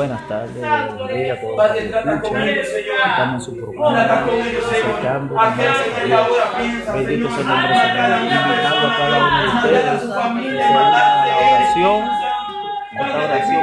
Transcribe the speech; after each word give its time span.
Buenas 0.00 0.26
tardes, 0.28 0.54
bendiga 0.54 0.84
a 0.84 0.88
todos 0.88 1.00
los 1.02 1.10
que 1.10 2.60
escuchan. 2.60 3.10
Estamos 3.10 3.34
en 3.34 3.40
su 3.40 3.56
programa, 3.60 4.00
acercando 4.00 5.34
más 5.34 5.58
a 5.58 5.62
Dios. 6.06 6.26
Bendito 6.94 7.28
sea 7.28 7.40
el 7.40 7.48
nombre 7.48 7.74
Señor. 7.76 8.08
Invitando 8.22 8.86
a 8.88 8.96
cada 8.96 9.18
uno 9.18 9.36
de 9.42 9.48
ustedes 9.50 9.84
a 9.84 9.92
la 9.92 10.24
oración, 11.52 12.00
a 12.08 13.02
esta 13.04 13.18
oración 13.18 13.60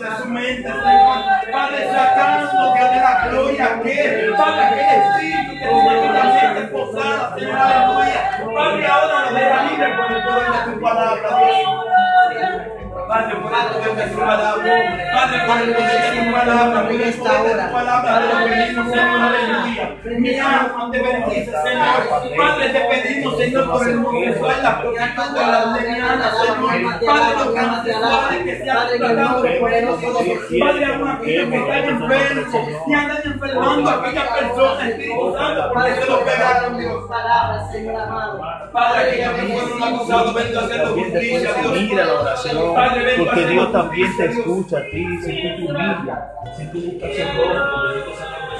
de 0.00 0.16
su 0.16 0.24
mente, 0.28 0.68
Señor. 0.72 1.18
Padre, 1.52 1.92
sacando 1.92 2.72
que 2.72 2.84
de 2.84 2.96
la 2.96 3.28
gloria 3.28 3.80
que 3.82 4.32
Padre, 4.38 4.62
aquel 4.64 4.88
espíritu 5.02 5.52
que 5.52 5.68
tiene 5.68 6.08
la 6.10 6.24
mente 6.24 6.62
posada, 6.72 7.34
Señor, 7.38 7.58
aleluya. 7.58 8.22
Padre, 8.54 8.86
ahora 8.86 9.30
lo 9.30 9.36
deja 9.36 9.62
libre 9.64 9.88
por 9.94 10.16
el 10.16 10.22
poder 10.24 10.52
de 10.52 10.72
tu 10.72 10.80
palabra, 10.80 11.28
Dios. 11.36 11.91
Padre, 13.12 13.36
por 13.36 13.52
el 13.52 13.66
poder 13.68 13.94
de 13.94 14.14
tu 14.14 14.18
palabra. 14.18 15.12
Padre, 15.12 15.38
por 15.46 15.60
el 15.60 15.74
poder 15.74 16.14
de 16.14 16.24
tu 16.24 16.32
palabra. 16.32 16.82
Por 16.82 16.92
el 16.92 16.98
de 16.98 17.12
tu 17.12 17.24
palabra. 17.72 18.20
Te 18.22 18.48
pedimos, 18.48 18.88
Señor, 18.88 19.20
aleluya. 19.20 19.96
Mi 20.18 20.38
alma 20.38 20.90
te 20.90 21.02
bendice, 21.02 21.52
Señor. 21.62 22.36
Padre, 22.38 22.68
te 22.70 22.80
pedimos, 22.80 23.36
Señor, 23.36 23.70
por 23.70 23.88
el 23.88 23.96
mundo 23.96 24.24
sexual, 24.24 24.62
la 24.62 24.80
prostituta, 24.80 25.46
la 25.46 25.76
lesbiana, 25.76 26.32
Señor. 26.40 27.04
Padre, 27.04 27.36
los 27.36 27.54
transexuales 27.54 28.44
que 28.44 28.56
se 28.56 28.70
han 28.70 28.88
tratado 28.96 29.42
de 29.42 29.82
nosotros. 29.82 30.38
Padre, 30.58 30.84
aún 30.86 31.08
aquellos 31.08 31.50
que 31.50 31.56
están 31.58 31.84
enfermos 31.84 32.54
y 32.86 32.94
andan 32.94 33.22
enfermando 33.24 33.90
a 33.90 33.94
aquellas 33.94 34.28
personas, 34.38 34.88
Espíritu 34.88 35.34
Santo, 35.36 35.70
porque 35.74 35.94
se 35.96 36.06
lo 36.06 36.24
pegaron, 36.24 36.78
Dios. 36.78 37.04
Padre, 38.72 39.10
que 39.10 39.18
ya 39.18 39.32
no 39.32 39.60
fueron 39.60 39.82
acusados, 39.82 40.34
venga 40.34 40.60
a 40.60 40.64
hacer 40.64 40.86
justicia, 40.86 41.52
Dios. 41.60 41.72
Mira 41.72 42.04
la 42.06 42.74
Padre, 42.74 43.01
porque 43.18 43.46
Dios 43.46 43.72
también 43.72 44.16
te 44.16 44.24
escucha 44.26 44.78
a 44.78 44.86
ti, 44.90 45.06
si 45.22 45.42
tú 45.42 45.66
te 45.66 45.72
humillas, 45.72 46.18
si 46.56 46.66
tú 46.66 46.80
buscas 46.80 47.10
su 47.16 47.22
rostro, 47.38 47.82
bendito 47.88 48.16
sea 48.16 48.51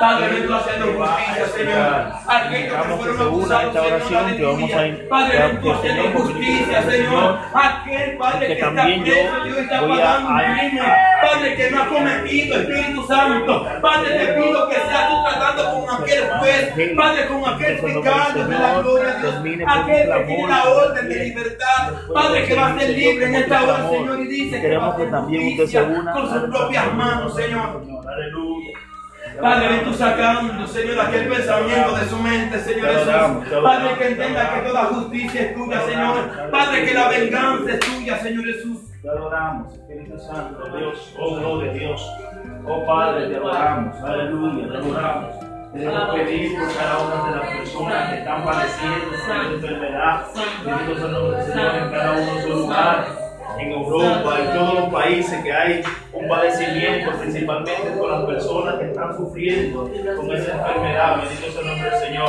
Padre, 0.00 0.28
vengo 0.28 0.54
haciendo 0.54 0.86
justicia, 0.86 1.46
Señor. 1.46 2.12
Aquellos 2.26 2.86
que 2.86 2.92
fueron 2.94 3.20
acusados, 3.20 3.72
Señor, 3.72 4.36
que 4.36 4.44
vamos 4.44 4.70
a. 4.72 5.08
Padre, 5.08 5.38
vengo 5.38 5.72
haciendo 5.72 6.18
justicia, 6.18 6.82
Señor. 6.82 7.38
Aquel 7.54 8.16
Padre 8.18 8.46
que 8.46 8.52
está 8.54 8.70
preso, 8.72 9.44
Dios 9.44 9.58
está 9.58 9.80
pagando 9.80 10.28
un 10.28 10.36
crimen. 10.36 10.84
Padre, 11.22 11.56
que 11.56 11.70
no 11.70 11.82
ha 11.82 11.86
cometido, 11.86 12.60
Espíritu 12.60 13.06
Santo. 13.06 13.66
Padre, 13.80 14.18
te 14.18 14.32
pido 14.34 14.68
que 14.68 14.74
seas 14.74 15.08
tú 15.08 15.14
tratando 15.24 15.72
con 15.72 16.02
aquel 16.02 16.28
juez, 16.38 16.96
Padre, 16.96 17.26
con 17.28 17.54
aquel 17.54 17.78
fiscal 17.78 18.48
de 18.48 18.58
la 18.58 18.80
gloria 18.80 19.14
de 19.14 19.20
Dios. 19.20 19.68
Aquel 19.68 20.12
que 20.12 20.24
tiene 20.26 20.48
la 20.48 20.64
orden 20.64 21.08
de 21.08 21.24
libertad. 21.24 21.92
Padre, 22.12 22.44
que 22.44 22.54
va 22.54 22.66
a 22.66 22.78
ser 22.78 22.90
libre 22.90 23.26
en 23.26 23.34
esta 23.36 23.62
hora, 23.62 23.88
Señor, 23.88 24.20
y 24.20 24.26
dice 24.26 24.60
que 24.60 24.76
va 24.76 24.86
a 24.86 24.92
hacer 24.92 25.10
justicia 25.10 25.88
con 26.12 26.30
sus 26.30 26.50
propias 26.50 26.94
manos, 26.94 27.34
Señor. 27.34 27.82
Aleluya. 28.06 28.93
Padre, 29.40 29.68
ven 29.68 29.84
tú 29.84 29.92
sacando, 29.94 30.66
Señor, 30.66 31.00
aquel 31.00 31.28
pensamiento 31.28 31.96
de 31.96 32.04
su 32.06 32.18
mente, 32.18 32.58
Señor 32.60 32.88
Jesús. 32.88 33.62
Padre, 33.62 33.94
que 33.98 34.08
entienda 34.08 34.54
que 34.54 34.60
toda 34.68 34.84
justicia 34.84 35.40
es 35.42 35.54
tuya, 35.54 35.80
Señor. 35.82 36.50
Padre, 36.50 36.84
que 36.84 36.94
la 36.94 37.08
venganza 37.08 37.72
es 37.72 37.80
tuya, 37.80 38.18
Señor 38.18 38.44
Jesús. 38.44 38.78
Te 39.02 39.08
adoramos, 39.10 39.74
Espíritu 39.74 40.18
Santo, 40.18 40.76
Dios, 40.76 41.14
oh 41.18 41.36
gloria 41.36 41.70
a 41.70 41.74
Dios. 41.74 42.10
Oh 42.66 42.86
Padre, 42.86 43.28
te 43.28 43.36
adoramos, 43.36 43.96
aleluya, 44.02 44.68
te 44.68 44.76
adoramos. 44.78 45.44
Queremos 45.74 46.14
pedir 46.14 46.56
por 46.56 46.74
cada 46.76 46.98
una 46.98 47.30
de 47.30 47.36
las 47.36 47.56
personas 47.58 48.10
que 48.10 48.18
están 48.18 48.44
padeciendo 48.44 49.14
esta 49.14 49.42
enfermedad. 49.52 50.26
Bendito 50.64 50.96
sea 50.96 51.06
el 51.38 51.44
Señor 51.44 51.74
en 51.74 51.90
cada 51.90 52.12
uno 52.12 52.34
de 52.34 52.42
sus 52.42 52.50
lugares. 52.50 53.08
En 53.58 53.72
Europa, 53.72 54.38
en 54.40 54.52
todos 54.54 54.74
los 54.74 54.88
países 54.92 55.42
que 55.42 55.52
hay 55.52 55.82
padecimiento, 56.28 57.10
principalmente 57.18 57.98
con 57.98 58.10
las 58.10 58.24
personas 58.24 58.74
que 58.76 58.84
están 58.86 59.16
sufriendo 59.16 59.90
con 60.16 60.36
esa 60.36 60.52
enfermedad. 60.52 61.16
Bendito 61.22 61.50
sea 61.50 61.60
el 61.60 61.66
nombre 61.66 61.90
del 61.90 62.00
Señor. 62.00 62.28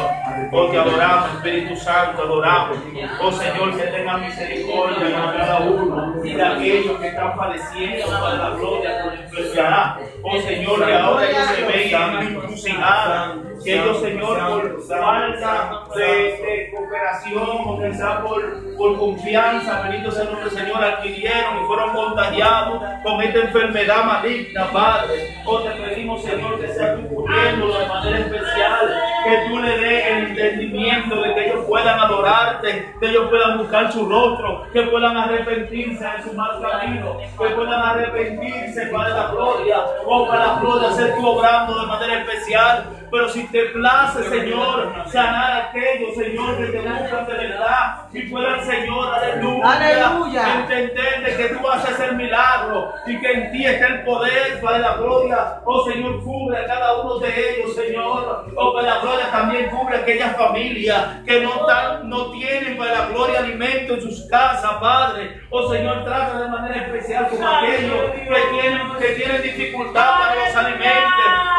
Te 0.72 0.78
adoramos, 0.78 1.30
Espíritu 1.36 1.76
Santo, 1.76 2.22
adoramos. 2.22 2.78
Oh 3.22 3.32
Señor, 3.32 3.78
que 3.78 3.84
tenga 3.84 4.18
misericordia 4.18 5.22
con 5.22 5.38
cada 5.38 5.60
uno 5.60 6.14
y 6.24 6.34
de 6.34 6.44
aquellos 6.44 7.00
que 7.00 7.08
están 7.08 7.36
padeciendo 7.36 8.08
para 8.08 8.36
la 8.38 8.50
gloria 8.58 9.06
enfermedad. 9.26 9.98
Oh 10.24 10.40
Señor, 10.40 10.86
que 10.86 10.94
ahora 10.94 11.30
ellos 11.30 11.46
se 11.56 11.64
vean 11.66 12.28
encrucijadas, 12.28 13.38
que 13.64 13.74
ellos, 13.74 14.00
Señor, 14.02 14.40
por 14.40 14.88
falta 14.88 15.84
de, 15.96 16.04
de 16.04 16.74
cooperación 16.76 17.50
o 17.66 17.82
quizá 17.82 18.22
por, 18.22 18.78
por 18.78 18.98
confianza, 18.98 19.82
bendito 19.84 20.12
sea 20.12 20.24
el 20.24 20.32
nombre 20.32 20.50
del 20.50 20.60
Señor, 20.60 20.84
adquirieron 20.84 21.64
y 21.64 21.68
fueron 21.68 21.94
contagiados 21.94 22.84
con 23.04 23.22
esta 23.22 23.40
enfermedad 23.40 23.85
maligna, 23.94 24.72
Padre. 24.72 25.36
Oh, 25.46 25.60
te 25.60 25.70
pedimos, 25.72 26.24
Señor, 26.24 26.60
que 26.60 26.68
sea 26.70 26.96
tú 26.96 27.08
cubriéndolo 27.08 27.80
de 27.80 27.88
manera 27.88 28.20
especial, 28.20 29.04
que 29.24 29.50
tú 29.50 29.60
le 29.60 29.78
des 29.78 30.08
el 30.08 30.18
entendimiento 30.28 31.22
de 31.22 31.34
que 31.34 31.46
ellos 31.46 31.66
puedan 31.68 32.00
adorarte, 32.00 32.94
que 33.00 33.08
ellos 33.08 33.30
puedan 33.30 33.58
buscar 33.58 33.92
su 33.92 34.08
rostro, 34.08 34.68
que 34.72 34.82
puedan 34.84 35.18
arrepentirse 35.18 36.04
de 36.04 36.24
su 36.24 36.34
mal 36.34 36.62
camino, 36.62 37.18
que 37.38 37.46
puedan 37.50 37.82
arrepentirse 37.82 38.88
para 38.88 39.10
la 39.10 39.28
gloria, 39.32 39.86
oh, 40.06 40.28
para 40.28 40.48
la 40.48 40.60
gloria, 40.60 40.92
ser 40.92 41.16
tú 41.16 41.28
obrando 41.28 41.80
de 41.80 41.88
manera 41.88 42.20
especial. 42.20 42.86
Pero 43.12 43.30
si 43.30 43.48
te 43.48 43.66
place, 43.68 44.24
Señor, 44.30 44.94
sanar 45.08 45.52
a 45.52 45.58
aquellos, 45.70 46.16
Señor, 46.16 46.58
que 46.58 46.66
te 46.66 46.80
buscan 46.80 47.26
de 47.28 47.34
verdad 47.34 47.96
y 48.14 48.22
puedan, 48.24 48.66
Señor, 48.66 49.14
aleluya, 49.14 49.72
Aleluya. 49.72 50.60
entender 50.62 51.24
de 51.26 51.38
que 51.38 51.54
tú 51.56 51.62
vas 51.64 51.86
a 51.86 51.90
hacer 51.90 52.14
milagro 52.14 52.92
y 53.06 53.20
que 53.20 53.32
en 53.32 53.52
ti 53.52 53.66
está 53.66 53.88
el 53.88 54.04
poder 54.04 54.62
para 54.62 54.80
la 54.80 54.96
gloria. 54.96 55.60
Oh 55.66 55.86
Señor, 55.86 56.24
cubre 56.24 56.58
a 56.58 56.66
cada 56.66 57.02
uno 57.02 57.20
de 57.20 57.30
ellos, 57.30 57.76
Señor. 57.76 58.46
Oh, 58.56 58.74
para 58.74 58.96
la 58.96 59.00
gloria 59.02 59.32
también 59.32 59.70
cubre 59.70 59.98
a 59.98 60.00
aquellas 60.02 60.36
familias 60.36 61.06
que 61.26 61.42
no, 61.42 61.56
están, 61.56 62.10
no 62.10 62.32
tienen 62.32 62.78
para 62.78 62.92
la 62.92 63.06
gloria 63.08 63.40
alimento 63.40 63.96
en 63.96 64.02
sus 64.02 64.28
casas, 64.30 64.74
Padre. 64.80 65.42
Oh 65.50 65.70
Señor, 65.72 66.04
trata 66.04 66.40
de 66.42 66.48
manera 66.50 66.86
especial 66.86 67.28
con 67.30 67.44
aquellos 67.44 68.12
que 68.12 68.60
tienen, 68.60 68.82
que 69.00 69.08
tienen 69.10 69.42
dificultad 69.42 70.20
para 70.20 70.36
los 70.36 70.56
alimentos. 70.56 71.12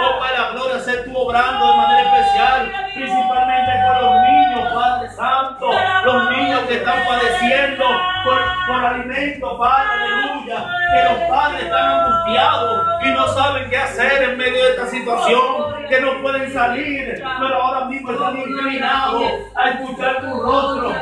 Oh, 0.03 0.19
para 0.21 0.36
padeciendo 7.37 7.85
por, 8.25 8.67
por 8.67 8.85
alimento, 8.85 9.59
Padre, 9.59 9.89
aleluya, 10.03 10.67
que 10.93 11.05
los 11.05 11.29
padres 11.29 11.63
están 11.63 12.01
angustiados 12.01 12.87
y 13.05 13.09
no 13.11 13.29
saben 13.29 13.71
qué 13.71 13.77
hacer 13.77 14.23
en 14.23 14.39
medio 14.39 14.65
de 14.65 14.71
esta 14.71 14.87
situación, 14.87 15.87
que 15.89 16.01
no 16.01 16.23
pueden 16.23 16.53
salir, 16.53 17.23
pero 17.41 17.63
ahora 17.63 17.85
mismo 17.87 18.11
están 18.13 18.37
inclinados 18.39 19.23
a 19.55 19.69
escuchar 19.71 20.21
tu 20.21 20.43
rostro, 20.43 20.95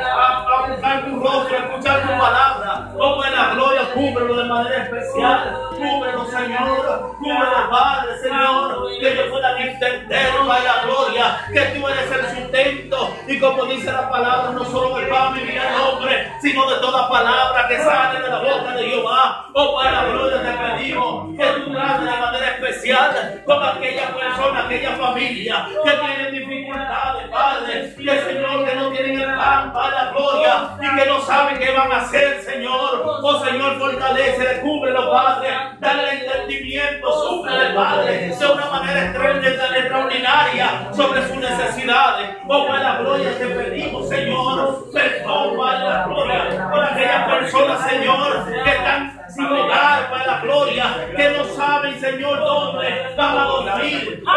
buscar 0.67 1.05
tu 1.05 1.19
rostro, 1.19 1.57
escuchar 1.57 2.01
tu 2.01 2.07
palabra. 2.07 2.91
Oh, 2.97 3.23
en 3.23 3.35
la 3.35 3.53
gloria, 3.53 3.81
cúbrelo 3.93 4.35
de 4.35 4.43
manera 4.45 4.83
especial, 4.83 5.69
cúbrelo, 5.71 6.25
Señor, 6.25 7.15
cúbrelo, 7.19 7.69
Padre, 7.69 8.17
Señor, 8.19 8.87
que 8.99 9.11
ellos 9.11 9.27
puedan 9.29 9.57
entender, 9.57 10.29
para 10.47 10.63
la 10.63 10.83
gloria, 10.83 11.37
que 11.51 11.61
tú 11.61 11.87
eres 11.87 12.11
el 12.11 12.37
sustento, 12.37 13.15
y 13.27 13.39
como 13.39 13.65
dice 13.65 13.91
la 13.91 14.09
palabra, 14.09 14.51
no 14.51 14.65
solo 14.65 14.97
de 14.97 15.07
pan 15.07 15.33
vivir 15.33 15.57
el 15.57 15.81
hombre, 15.81 16.31
sino 16.41 16.69
de 16.69 16.79
toda 16.79 17.09
palabra 17.09 17.67
que 17.67 17.77
sale 17.77 18.21
de 18.21 18.29
la 18.29 18.39
boca 18.39 18.75
de 18.75 18.89
Jehová. 18.89 19.47
Oh, 19.53 19.75
para 19.75 19.91
la 19.91 20.05
gloria 20.05 20.41
te 20.41 20.51
pedimos 20.51 21.35
que 21.37 21.45
tú 21.45 21.73
trates 21.73 22.05
de 22.05 22.17
manera 22.17 22.47
especial 22.51 23.41
con 23.45 23.63
aquella 23.63 24.13
persona, 24.15 24.65
aquella 24.65 24.91
familia 24.97 25.67
que 25.83 25.91
tienen 25.91 26.33
dificultades, 26.33 27.29
Padre, 27.29 27.95
y 27.97 28.09
el 28.09 28.19
Señor 28.25 28.65
que 28.65 28.75
no 28.75 28.89
tienen 28.91 29.19
el 29.21 29.35
pan 29.35 29.73
para 29.73 29.89
la 29.89 30.11
gloria 30.11 30.54
y 30.81 30.95
que 30.95 31.05
no 31.05 31.21
saben 31.21 31.59
qué 31.59 31.71
van 31.71 31.91
a 31.91 31.97
hacer, 31.97 32.41
Señor. 32.41 33.03
Oh, 33.23 33.43
Señor, 33.43 33.79
fortalece, 33.79 34.61
cúbrelo, 34.61 35.11
Padre, 35.11 35.49
dale 35.79 36.11
entendimiento, 36.11 37.11
súbrele, 37.23 37.73
Padre, 37.73 38.29
de 38.29 38.45
una 38.45 38.65
manera 38.65 39.05
extraordinaria 39.05 40.89
sobre 40.93 41.27
sus 41.27 41.37
necesidades. 41.37 42.37
Oh, 42.47 42.67
para 42.67 42.83
la 42.83 42.97
gloria 42.99 43.37
te 43.37 43.45
pedimos, 43.47 44.09
Señor, 44.09 44.91
perdón, 44.93 45.57
para 45.57 45.79
la 45.79 46.03
gloria, 46.05 46.69
por 46.71 46.83
aquellas 46.83 47.27
personas, 47.27 47.89
Señor, 47.89 48.53
que 48.63 48.69
están 48.69 49.25
sin 49.29 49.45
hogar, 49.45 50.09
para 50.09 50.25
la 50.25 50.39
gloria, 50.41 51.07
que 51.15 51.29
no 51.29 51.43
saben, 51.55 51.99
Señor, 51.99 52.39
dónde 52.39 53.13
van 53.17 53.37
a 53.37 53.43
dormir. 53.43 54.23
Oh, 54.25 54.31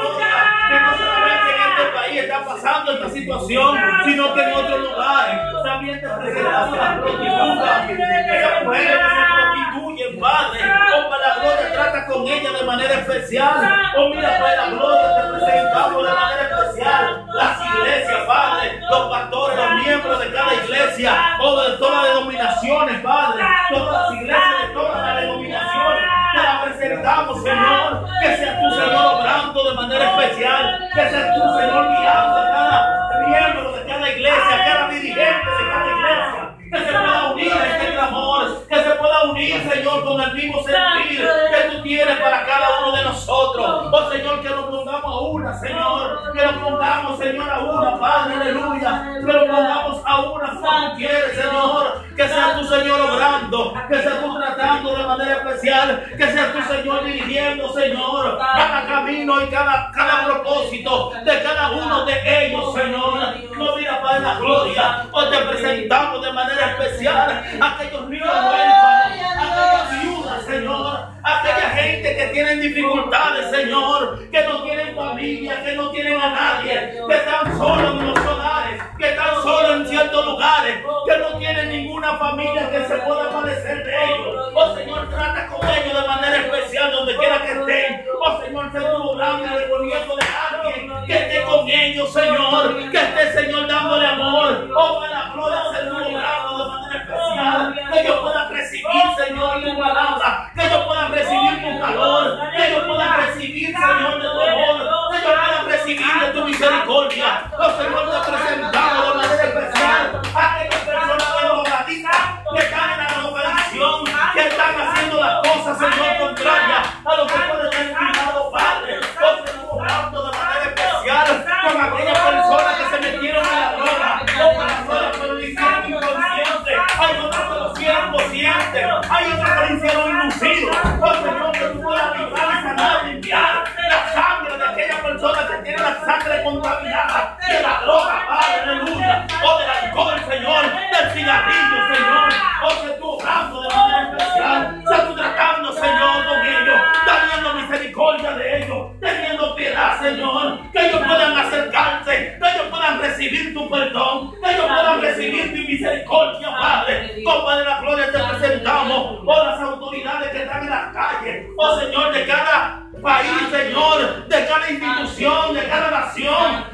gloria, 0.00 0.26
Que 0.68 0.80
no 0.80 0.96
solamente 0.96 1.32
en 1.32 1.38
este 1.38 1.51
país 1.92 2.22
está 2.22 2.44
pasando 2.44 2.92
esta 2.92 3.08
situación, 3.10 3.78
sino 4.04 4.34
que 4.34 4.42
en 4.42 4.52
otros 4.52 4.80
lugares 4.80 5.40
también 5.64 6.00
te 6.00 6.08
presentamos 6.08 6.76
las 6.76 6.98
prostitutas, 6.98 7.90
esas 7.90 8.64
mujeres 8.64 8.88
que 8.88 9.02
se 9.02 9.24
prostituyen, 9.34 10.20
padre, 10.20 10.60
o 10.62 11.10
para 11.10 11.28
la 11.28 11.34
gloria 11.40 11.72
trata 11.72 12.06
con 12.06 12.26
ellas 12.28 12.60
de 12.60 12.66
manera 12.66 12.94
especial, 12.94 13.56
o 13.96 14.08
mira 14.08 14.38
para 14.38 14.56
la 14.56 14.66
gloria 14.70 15.16
te 15.16 15.38
presentamos 15.38 16.02
de 16.02 16.12
manera 16.12 16.42
especial, 16.42 17.26
las 17.34 17.60
iglesias, 17.64 18.20
padre, 18.26 18.80
los 18.90 19.08
pastores, 19.08 19.56
los 19.56 19.84
miembros 19.84 20.20
de 20.20 20.32
cada 20.32 20.54
iglesia, 20.54 21.38
o 21.40 21.60
de 21.60 21.76
todas 21.78 22.04
las 22.04 22.14
denominaciones, 22.14 23.00
padre, 23.00 23.44
todas 23.70 24.10
las 24.10 24.20
iglesias 24.20 24.68
de 24.68 24.74
todas 24.74 25.02
las 25.02 25.20
denominaciones, 25.20 26.02
te 26.32 26.42
la 26.42 26.64
presentamos, 26.64 27.42
Señor, 27.42 28.06
que 28.22 28.31
seas 30.94 31.34
tú, 31.34 31.40
Señor, 31.58 31.88
guiando 31.88 31.91
a 31.91 31.91
pongamos, 47.02 47.18
Señor, 47.18 47.50
a 47.50 47.58
una, 47.60 47.98
Padre, 47.98 48.34
aleluya. 48.34 49.12
Que 49.14 49.32
lo 49.32 49.46
pongamos 49.46 50.02
a 50.04 50.20
una 50.20 50.60
como 50.60 50.96
quieres, 50.96 51.36
Señor. 51.36 52.04
Que 52.16 52.28
sea 52.28 52.58
tu 52.58 52.64
Señor 52.64 53.00
obrando, 53.00 53.74
que 53.88 54.02
sea 54.02 54.20
tú 54.20 54.38
tratando 54.38 54.96
de 54.96 55.06
manera 55.06 55.36
especial, 55.36 56.04
que 56.16 56.26
sea 56.30 56.52
tu 56.52 56.62
Señor 56.62 57.04
dirigiendo, 57.04 57.72
Señor, 57.72 58.38
cada 58.38 58.86
camino 58.86 59.42
y 59.42 59.46
cada, 59.46 59.90
cada 59.92 60.26
propósito 60.26 61.12
de 61.24 61.42
cada 61.42 61.70
uno 61.70 62.04
de 62.04 62.46
ellos, 62.46 62.74
Señor. 62.74 63.18
No 63.56 63.76
mira, 63.76 64.02
Padre, 64.02 64.20
la 64.20 64.34
gloria. 64.34 65.06
Hoy 65.10 65.24
te 65.30 65.38
presentamos 65.38 66.22
de 66.22 66.32
manera 66.32 66.70
especial 66.72 67.44
a 67.60 67.70
aquellos 67.70 68.08
niños 68.08 68.28
huérfanos, 68.28 68.84
a 68.84 69.06
aquellas 69.08 70.02
viudas, 70.02 70.11
Señor, 70.52 71.08
aquella 71.22 71.70
gente 71.70 72.14
que 72.14 72.26
tienen 72.26 72.60
dificultades, 72.60 73.50
Señor, 73.50 74.28
que 74.30 74.44
no 74.44 74.62
tienen 74.64 74.94
familia, 74.94 75.64
que 75.64 75.72
no 75.72 75.90
tienen 75.90 76.20
a 76.20 76.28
nadie, 76.28 76.92
que 77.08 77.14
están 77.14 77.56
solos 77.56 77.98
en 77.98 78.06
los 78.08 78.18
hogares, 78.18 78.82
que 78.98 79.08
están 79.08 79.42
solos 79.42 79.76
en 79.76 79.88
ciertos 79.88 80.26
lugares, 80.26 80.76
que 81.06 81.18
no 81.18 81.38
tienen 81.38 81.70
ninguna 81.70 82.18
familia 82.18 82.70
que 82.70 82.84
se 82.84 82.96
pueda 82.96 83.30
padecer 83.30 83.82
de 83.82 84.04
ellos. 84.04 84.52
Oh 84.54 84.76
Señor, 84.76 85.08
trata 85.08 85.46
con 85.46 85.66
ellos 85.70 86.02
de 86.02 86.06
manera 86.06 86.36
especial 86.36 86.92
donde 86.92 87.16
quiera 87.16 87.40
que 87.40 87.52
estén. 87.52 88.06
Oh 88.20 88.42
Señor, 88.42 88.72
se 88.72 88.80
tú 88.80 88.96
obrando 89.08 89.44
y 89.44 89.48
de 89.48 90.02
alguien 90.52 91.06
que 91.06 91.14
esté 91.14 91.42
con 91.44 91.66
ellos, 91.66 92.12
Señor, 92.12 92.90
que 92.90 92.98
esté, 92.98 93.32
Señor, 93.32 93.66
dándole 93.66 94.06
amor. 94.06 94.68
Oh, 94.76 95.02
la 95.10 95.32
gloria, 95.32 95.61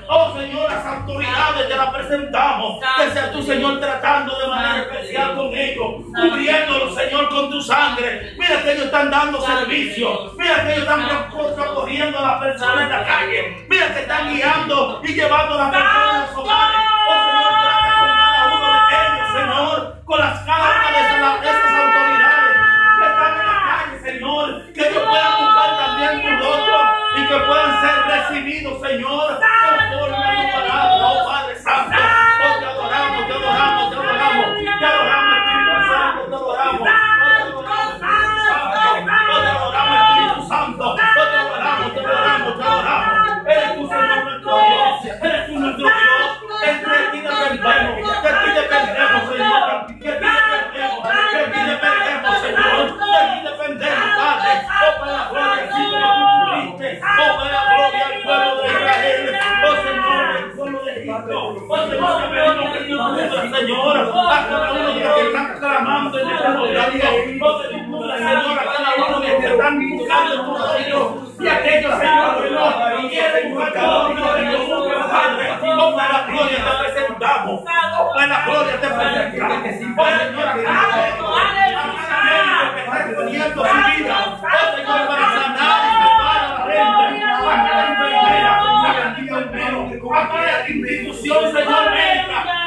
Oh 0.08 0.34
Señor, 0.36 0.70
las 0.70 0.84
autoridades 0.84 1.68
te 1.68 1.76
las 1.76 1.90
presentamos. 1.90 2.80
Que 2.96 3.10
sea 3.10 3.32
tu 3.32 3.42
Señor 3.42 3.80
tratando 3.80 4.38
de 4.38 4.48
manera 4.48 4.82
especial 4.82 5.36
con 5.36 5.54
ellos, 5.54 5.86
cubriéndolos, 6.14 6.94
Señor, 6.94 7.28
con 7.28 7.50
tu 7.50 7.62
sangre. 7.62 8.34
Mira 8.38 8.62
que 8.62 8.72
ellos 8.72 8.86
están 8.86 9.10
dando 9.10 9.40
servicio. 9.40 10.32
Mira 10.36 10.64
que 10.64 10.72
ellos 10.74 10.88
están 10.88 11.30
socorriendo 11.56 12.18
a 12.18 12.22
las 12.22 12.42
personas 12.42 12.80
en 12.82 12.90
la 12.90 13.04
calle. 13.04 13.66
Mira 13.68 13.94
que 13.94 14.00
están 14.00 14.34
guiando 14.34 15.00
y 15.04 15.14
llevando 15.14 15.54
a 15.54 15.58
las 15.58 15.70
personas 15.70 15.96
a 15.96 16.26
los 16.26 16.36
hogares. 16.38 16.87
Están 69.68 70.44
tu 70.44 70.56
reino. 70.56 71.28
Y 71.38 71.46
aquellos, 71.46 71.94
Señor, 71.98 72.42
que 72.42 72.50
no 72.50 73.08
quieren 73.08 73.54
buscar. 73.54 74.16
Oh, 75.80 75.94
para 75.94 76.12
la 76.12 76.26
gloria 76.26 76.56
te 76.56 76.72
presentamos. 76.84 77.60
Oh, 77.60 77.64
para 78.14 78.26
la 78.26 78.44
gloria 78.44 78.80
te 78.80 78.88
presentamos. 78.88 79.74
Oh, 79.96 80.06
Señor, 80.18 80.48
a 80.48 80.50
cada 80.62 80.96
uno 81.18 81.28
que 81.34 81.40
está 82.80 82.90
exponiendo 82.90 83.60
su 83.62 83.68
vida. 84.02 84.16
Oh, 84.28 84.30
Señor, 84.76 85.00
para 85.06 85.24
sanar 85.28 85.48
y 85.48 85.50
salvar 85.60 86.18
a 86.18 86.20
la 86.42 86.48
gente. 86.64 86.80
A 86.80 86.82
cada 87.68 87.82
enfermera, 87.88 88.48
a 88.48 88.50
cada 88.82 89.02
enfermero, 89.08 89.78
a 90.14 90.16
cada 90.28 90.68
institución, 90.68 91.42
Señor. 91.52 91.84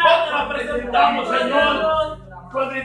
Oh, 0.03 0.25
te 0.25 0.31
la 0.31 0.49
presentamos, 0.49 1.29
Señor. 1.29 2.00
Honramos 2.53 2.83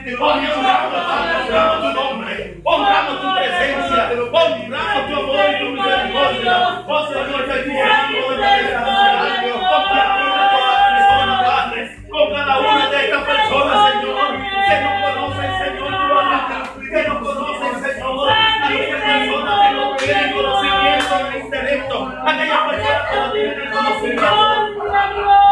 tu 1.81 1.91
nombre, 1.91 2.61
honramos 2.63 3.21
tu 3.21 3.27
presencia, 3.35 4.09
honramos 4.31 5.07
tu 5.07 5.13
amor 5.13 5.39
y 5.49 5.59
tu 5.59 5.65
misericordia. 5.71 6.55
Oh 6.87 7.07
Señor, 7.07 7.41
que 7.45 7.57
tú 7.63 7.71
eres 7.71 8.63
de 8.63 9.51
con 12.09 12.33
cada 12.33 12.59
una 12.59 12.89
de 12.89 12.97
estas 13.05 13.23
personas, 13.25 13.77
Señor, 13.91 14.27
que 14.67 14.75
no 14.81 14.91
conocen, 15.03 15.51
Señor, 15.59 15.91
que 16.89 17.01
no 17.09 17.15
conocen, 17.19 17.73
Señor, 17.83 18.29
a 18.29 18.33
aquellas 18.63 19.01
personas 19.01 19.55
que 19.59 19.71
no 19.75 19.83
tienen 19.97 20.29
conocimiento 20.31 21.13
en 21.19 21.25
el 21.25 21.35
intelecto, 21.43 21.95
aquellas 22.25 22.61
personas 22.69 23.03
que 23.09 23.15
no 23.19 23.27
tienen 23.33 23.69
conocimiento 23.69 25.46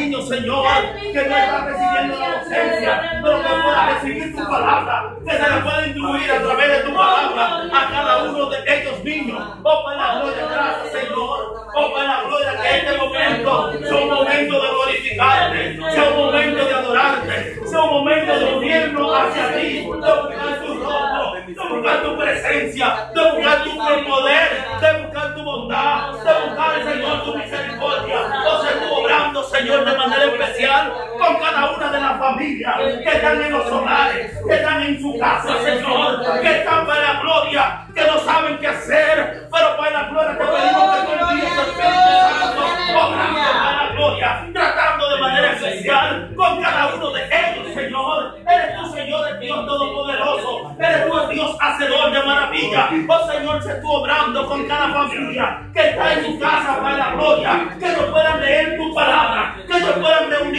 niño, 0.00 0.22
Señor, 0.22 0.66
que 1.12 1.12
no 1.12 1.36
está 1.36 1.64
recibiendo 1.66 2.18
la 2.18 2.38
docencia, 2.38 3.20
pero 3.22 3.42
que 3.42 3.48
pueda 3.48 3.86
recibir 3.86 4.34
tu 4.34 4.48
palabra, 4.48 5.16
que 5.24 5.30
se 5.30 5.38
la 5.38 5.62
pueda 5.62 5.86
incluir 5.86 6.30
a 6.30 6.42
través 6.42 6.68
de 6.68 6.78
tu 6.80 6.94
palabra 6.94 7.62
a 7.72 7.90
cada 7.90 8.22
uno 8.24 8.50
de 8.50 8.58
estos 8.66 9.04
niños. 9.04 9.38
Oh, 9.62 9.84
para 9.84 9.96
la 9.96 10.20
gloria, 10.20 10.46
gracias, 10.50 10.92
Señor. 10.92 11.68
Oh, 11.74 11.92
para 11.92 12.06
la 12.06 12.22
gloria, 12.22 12.60
que 12.62 12.76
este 12.78 12.96
momento 12.96 13.72
sea 13.72 13.96
un 13.96 14.10
momento 14.10 14.62
de 14.62 14.68
glorificarte, 14.68 15.80
sea 15.92 16.10
un 16.10 16.16
momento 16.16 16.64
de 16.64 16.74
adorarte, 16.74 17.66
sea 17.66 17.82
un 17.82 17.90
momento 17.90 18.38
de 18.38 18.54
unirnos 18.54 19.20
hacia 19.20 19.60
ti, 19.60 19.76
de 19.76 19.82
buscar 19.82 20.64
tu 20.64 20.74
rostro, 20.78 21.32
de 21.46 21.68
buscar 21.68 22.02
tu 22.02 22.16
presencia, 22.16 23.10
de 23.14 23.32
buscar 23.32 23.64
tu 23.64 23.76
poder. 23.76 24.29
Están 33.30 33.46
en 33.46 33.52
los 33.52 33.66
hogares, 33.70 34.38
que 34.44 34.54
están 34.54 34.82
en 34.82 35.00
su 35.00 35.18
casa, 35.18 35.58
Señor, 35.62 36.40
que 36.42 36.50
están 36.50 36.86
para 36.86 37.00
la 37.00 37.20
gloria, 37.20 37.86
que 37.94 38.04
no 38.04 38.18
saben 38.20 38.58
qué 38.58 38.66
hacer, 38.66 39.48
pero 39.52 39.76
para 39.76 39.90
la 39.90 40.08
gloria 40.08 40.38
te 40.38 40.44
pedimos 40.44 40.96
que 40.96 41.06
tú 41.06 41.30
envíes 41.30 41.54
tu 41.54 41.60
Espíritu 41.60 42.10
Santo, 42.20 42.62
para 42.92 43.72
la 43.76 43.92
gloria, 43.92 44.48
tratando 44.52 45.10
de 45.10 45.20
manera 45.20 45.52
especial 45.52 46.32
con 46.36 46.60
cada 46.60 46.94
uno 46.94 47.10
de 47.12 47.24
ellos, 47.24 47.74
Señor. 47.74 48.38
Eres 48.48 48.76
tú, 48.76 48.92
Señor, 48.92 49.28
el 49.28 49.40
Dios 49.40 49.66
Todopoderoso, 49.66 50.76
eres 50.80 51.06
tú 51.08 51.18
el 51.20 51.28
Dios 51.28 51.56
hacedor 51.60 52.10
de 52.10 52.22
maravilla. 52.24 52.88
Oh 53.08 53.30
Señor, 53.30 53.62
se 53.62 53.74
tú 53.74 53.92
obrando 53.92 54.46
con 54.46 54.66
cada 54.66 54.88
familia 54.88 55.62
que 55.72 55.90
está 55.90 56.14
en 56.14 56.24
su 56.24 56.40
casa 56.40 56.80
para 56.82 56.96
la 56.96 57.10
gloria, 57.12 57.68
que 57.78 57.88
no 57.92 58.12
puedan 58.12 58.40
leer 58.40 58.76
tu 58.76 58.94
palabra, 58.94 59.54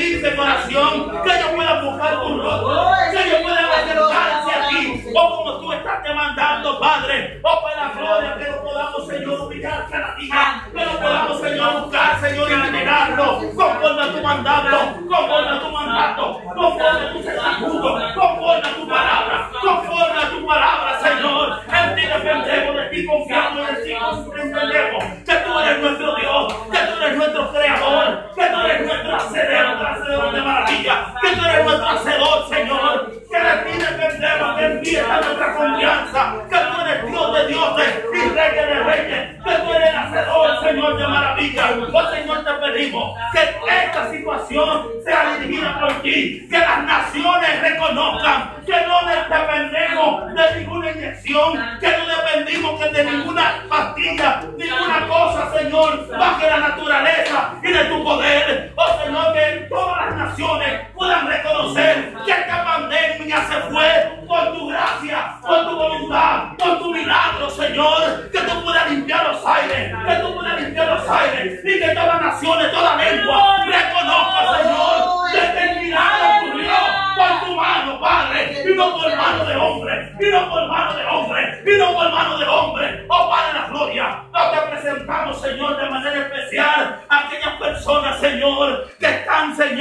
en 0.01 0.39
oración, 0.39 1.21
que 1.23 1.29
ellos 1.29 1.51
puedan 1.55 1.85
buscar 1.85 2.21
tu 2.21 2.41
rostro, 2.41 2.91
que 3.11 3.27
ellos 3.27 3.41
puedan 3.43 3.65
acercarse 3.65 4.51
a 4.51 4.69
ti, 4.69 5.05
o 5.15 5.37
como 5.37 5.59
tú 5.59 5.73
estás 5.73 6.03
demandando, 6.03 6.79
Padre, 6.79 7.39
oh 7.43 7.61
para 7.61 7.87
la 7.87 7.93
gloria, 7.93 8.37
que 8.37 8.51
no 8.51 8.63
podamos, 8.63 9.07
Señor, 9.07 9.41
humillar 9.41 9.87
cada 9.91 10.15
día, 10.15 10.63
que 10.73 10.85
no 10.85 10.91
podamos, 10.93 11.41
Señor, 11.41 11.81
buscar, 11.81 12.19
Señor, 12.19 12.51
y 12.51 12.55
venerarlo, 12.55 13.37
conforme 13.55 14.01
a 14.01 14.11
tu 14.11 14.21
mandato, 14.21 14.77
conforme 15.07 15.49
a 15.49 15.59
tu 15.59 15.70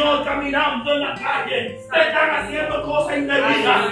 Señor, 0.00 0.24
caminando 0.24 0.94
en 0.94 1.00
la 1.00 1.14
calle, 1.14 1.76
están 1.76 2.30
haciendo 2.30 2.82
cosas 2.84 3.18
indebidas. 3.18 3.82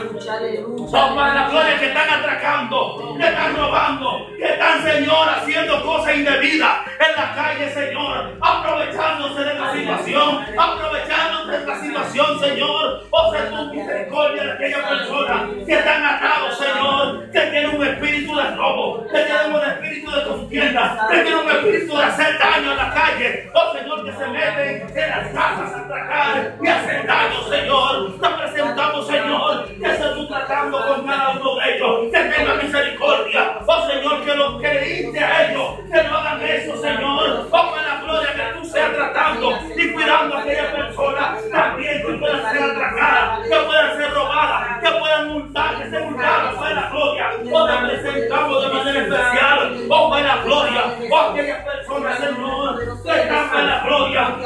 La 0.91 1.49
gloria, 1.51 1.79
que 1.79 1.89
están 1.89 2.09
atracando, 2.09 3.15
que 3.19 3.27
están 3.27 3.55
robando, 3.55 4.27
que 4.39 4.45
están, 4.45 4.83
Señor, 4.83 5.29
haciendo 5.29 5.83
cosas 5.85 6.17
indebidas 6.17 6.79
en 6.99 7.15
la 7.15 7.35
calle, 7.35 7.71
Señor, 7.75 8.33
aprovechándose 8.41 9.45
de 9.45 9.55
la 9.55 9.73
situación, 9.73 10.47
aprovechándose 10.57 11.59
de 11.59 11.67
la 11.67 11.79
situación, 11.79 12.41
Señor. 12.41 13.05
Oh, 13.11 13.31
sé 13.31 13.39
tu 13.43 13.75
misericordia 13.75 14.45
de 14.45 14.53
aquellas 14.53 14.89
personas 14.89 15.43
que 15.67 15.75
están 15.75 16.05
atados, 16.05 16.59
Señor, 16.59 17.31
que 17.31 17.41
tienen 17.41 17.77
un 17.77 17.87
espíritu 17.87 18.35
de 18.35 18.51
robo, 18.57 19.07
que 19.09 19.19
tienen 19.19 19.53
un 19.53 19.63
espíritu 19.63 20.11
de 20.11 20.25
contienda, 20.25 21.07
que 21.11 21.19
tienen 21.19 21.45
un 21.45 21.51
espíritu 21.51 21.97
de 21.99 22.05
hacer 22.05 22.39
daño 22.39 22.71
en 22.71 22.77
la 22.79 22.95
calle. 22.95 23.51
Oh, 23.53 23.77
Señor, 23.77 24.05
que 24.07 24.13
se 24.13 24.27
meten 24.27 24.97
en 24.97 25.11
las 25.11 25.29
casas 25.35 25.89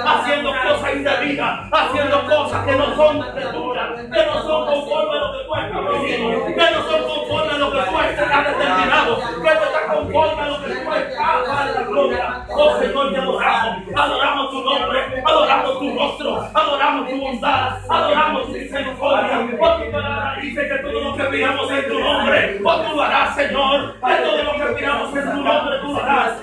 haciendo 0.04 0.50
cosas 0.50 0.94
indebidas, 0.94 1.60
haciendo 1.72 2.24
cosas 2.26 2.64
que 2.64 2.72
no 2.72 2.96
son 2.96 3.20
de 3.20 3.40
que 4.12 4.26
no 4.26 4.42
son 4.42 4.66
conforme 4.66 5.16
a 5.16 5.20
lo 5.20 5.32
que 5.32 5.44
tú 5.44 5.52
que 6.54 6.70
no 6.70 6.82
son 6.82 7.02
conforme 7.02 7.52
a 7.52 7.58
lo 7.58 7.72
que 7.72 7.78
tú 7.78 7.98
has 7.98 8.08
determinado, 8.46 9.16
que 9.16 9.54
no 9.54 9.64
están 9.64 9.94
conforme 9.94 10.42
a 10.42 10.48
lo 10.48 10.62
que 10.62 10.74
tú 10.74 10.92
estás 10.92 11.48
para 11.48 11.72
la 11.72 11.82
gloria. 11.82 12.46
Oh 12.48 12.78
Señor, 12.78 13.12
te 13.12 13.18
adoramos, 13.18 13.76
adoramos 13.96 14.50
tu 14.50 14.60
nombre, 14.62 15.22
adoramos 15.24 15.78
tu 15.78 15.98
rostro, 15.98 16.48
adoramos 16.54 17.08
tu 17.08 17.20
bondad, 17.20 17.78
adoramos 17.88 18.46
tu 18.46 18.52
misericordia. 18.52 19.48
Oh, 19.60 19.82
tu 19.82 19.90
palabra 19.90 20.36
dice 20.40 20.68
que 20.68 20.78
todo 20.78 21.00
lo 21.00 21.16
que 21.16 21.24
pidamos 21.24 21.70
en 21.70 21.88
tu 21.88 21.98
nombre, 21.98 22.60
oh 22.64 22.76
tú 22.82 22.96
lo 22.96 23.02
harás, 23.02 23.34
Señor, 23.34 23.94
que 23.94 24.14
todo 24.14 24.42
lo 24.42 24.52
que 24.52 24.72
pidamos 24.74 25.16
en 25.16 25.30
tu 25.30 25.40
nombre 25.42 25.78
tú 25.80 25.92
lo 25.92 26.02
harás. 26.02 26.42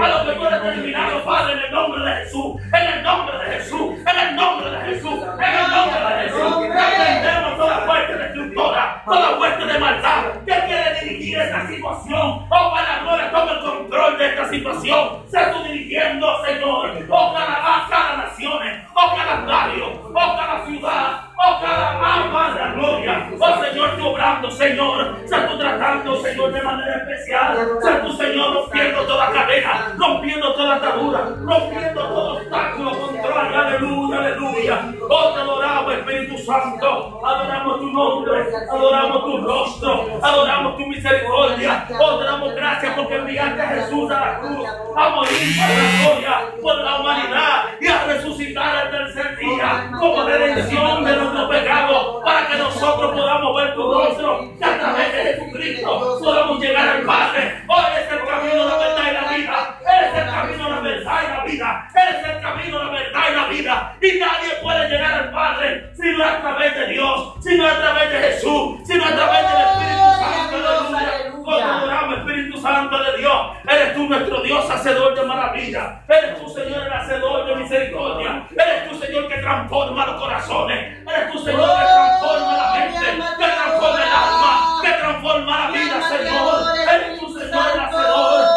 A 0.00 0.08
lo 0.08 0.24
que 0.24 0.32
tú 0.32 0.44
has 0.44 0.62
determinado, 0.62 1.24
Padre, 1.24 1.52
en 1.54 1.58
el 1.60 1.70
nombre 1.72 2.04
de 2.04 2.16
Jesús, 2.24 2.56
en 2.72 2.86
el 2.86 3.02
nombre 3.02 3.38
de 3.38 3.44
Jesús, 3.56 3.90
en 4.06 4.28
el 4.28 4.36
nombre 4.36 4.70
de 4.70 4.78
Jesús, 4.78 5.20
en 5.22 5.54
el 5.54 5.70
nombre 5.70 6.00
de 6.00 6.22
Jesús. 6.22 6.68
Reprendemos 6.68 7.56
toda 7.56 7.78
fuerte 7.86 8.16
destructora, 8.16 9.02
toda 9.04 9.36
fuerte 9.36 9.66
de 9.66 9.78
maldad 9.78 10.24
que 10.46 10.66
quiere 10.66 11.00
dirigir 11.02 11.38
esta 11.38 11.66
situación. 11.66 12.46
Oh, 12.50 12.72
para 12.74 13.00
gloria, 13.02 13.30
toma 13.30 13.52
el 13.52 13.60
control 13.60 14.18
de 14.18 14.26
esta 14.26 14.48
situación. 14.48 15.22
Se 15.30 15.40
tú 15.46 15.62
dirigiendo, 15.64 16.44
Señor. 16.44 16.90
Oh, 17.08 17.34
cada, 17.34 17.86
cada 17.88 18.16
nación, 18.16 18.62
oh, 18.94 19.16
cada 19.16 19.44
barrio, 19.44 19.86
oh, 20.08 20.36
cada 20.36 20.66
ciudad, 20.66 21.20
oh, 21.36 21.60
cada 21.60 22.14
alma 22.14 22.54
la 22.54 22.72
gloria. 22.74 23.30
Oh, 23.38 23.64
Señor, 23.64 23.96
tú 23.96 24.06
obrando, 24.08 24.50
Señor. 24.50 25.16
Se 25.26 25.36
tú 25.36 25.58
tratando, 25.58 26.16
Señor, 26.22 26.52
de 26.52 26.62
manera 26.62 26.96
especial. 26.96 27.68
Se 27.82 27.92
tú, 27.92 28.12
Señor, 28.12 28.54
rompiendo 28.54 29.06
toda 29.06 29.32
cadena, 29.32 29.94
rompiendo 29.98 30.54
toda 30.54 30.76
atadura, 30.76 31.20
rompiendo 31.42 32.08
todo 32.08 32.36
obstáculo 32.36 32.90
contrario. 32.98 33.60
Aleluya, 33.60 34.18
aleluya. 34.18 34.94
Oh, 35.08 35.32
te 35.34 35.40
adoramos, 35.40 35.94
Espíritu 35.94 36.38
Santo. 36.38 37.20
Adoramos 37.24 37.78
tu 37.78 37.90
nombre, 37.90 38.46
adoramos 38.70 39.24
tu 39.24 39.38
rostro, 39.38 40.18
adoramos 40.22 40.76
tu 40.76 40.86
misericordia. 40.86 41.86
Oh, 42.00 42.18
te 42.18 42.24
damos 42.24 42.54
porque 42.92 43.16
enviaste 43.16 43.62
a 43.62 43.68
Jesús 43.68 44.10
a 44.10 44.20
la 44.20 44.38
cruz 44.40 44.68
a 44.96 45.08
morir 45.10 45.56
por 45.56 45.68
la 45.68 46.02
gloria, 46.02 46.40
por 46.62 46.76
la 46.76 47.00
humanidad 47.00 47.64
y 47.80 47.86
a 47.86 48.04
resucitar 48.04 48.76
al 48.76 48.90
tercer 48.90 49.36
día 49.38 49.90
como 49.98 50.24
redención 50.24 51.04
de 51.04 51.16
nuestro 51.16 51.48
pecado 51.48 52.22
para 52.24 52.46
que 52.48 52.56
nosotros 52.58 53.12
podamos 53.12 53.56
ver 53.56 53.74
tu 53.74 53.92
rostro 53.92 54.52
y 54.58 54.64
a 54.64 54.78
través 54.78 55.12
de 55.12 55.22
Jesucristo 55.22 56.18
podamos 56.22 56.60
llegar 56.60 56.88
al 56.88 57.02
Padre. 57.02 57.62
Hoy 57.68 57.84
es 58.00 58.12
el 58.12 58.26
camino, 58.26 58.64
la 58.64 58.76
verdad 58.76 59.10
y 59.10 59.14
la 59.14 59.36
vida. 59.36 59.78
Eres 59.98 60.22
el 60.22 60.30
camino, 60.30 60.68
la 60.68 60.80
verdad 60.80 61.22
y 61.22 61.28
la 61.28 61.44
vida. 61.44 61.88
Eres 62.08 62.26
el 62.28 62.40
camino, 62.42 62.82
la 62.82 62.90
verdad 62.90 63.22
y 63.30 63.34
la 63.34 63.46
vida. 63.46 63.96
Y 64.00 64.18
nadie 64.18 64.50
puede 64.62 64.88
llegar 64.88 65.12
al 65.14 65.30
Padre 65.30 65.90
si 65.94 66.10
no 66.10 66.24
es 66.24 66.30
a 66.30 66.40
través 66.40 66.74
de 66.74 66.86
Dios, 66.88 67.34
si 67.42 67.56
no 67.56 67.66
es 67.66 67.72
a 67.72 67.78
través 67.78 68.10
de 68.10 68.18
Jesús, 68.18 68.78
si 68.86 68.94
no 68.94 69.04
es 69.04 69.12
a 69.12 69.16
través 69.16 69.42
del 69.42 69.60
Espíritu 69.60 70.10
Santo. 70.18 70.98
Aleluya. 70.98 71.76
Adoramos, 71.76 72.18
Espíritu 72.18 72.60
Santo 72.60 72.98
de 72.98 73.18
Dios. 73.18 73.46
Eres 73.68 73.94
tú 73.94 74.04
nuestro 74.04 74.42
Dios, 74.42 74.70
hacedor 74.70 75.14
de 75.14 75.22
maravilla. 75.22 76.00
Eres 76.08 76.40
tú, 76.40 76.48
Señor, 76.48 76.86
el 76.86 76.92
hacedor 76.92 77.46
de 77.46 77.56
misericordia. 77.56 78.46
Eres 78.50 78.88
tú, 78.88 78.98
Señor, 78.98 79.28
que 79.28 79.38
transforma 79.38 80.06
los 80.06 80.20
corazones. 80.20 81.06
Eres 81.06 81.32
tú, 81.32 81.38
Señor, 81.38 81.68
que 81.68 81.84
transforma 81.84 82.56
la 82.56 82.74
mente, 82.74 83.06
que 83.38 83.44
transforma 83.44 84.02
el 84.02 84.12
alma, 84.12 84.80
que 84.82 84.92
transforma 84.92 85.58
la 85.58 85.70
vida, 85.70 86.08
Señor. 86.08 86.94
Eres 86.94 87.18
tu 87.18 87.38
Señor 87.38 87.66
el 87.74 87.80
hacedor. 87.80 88.53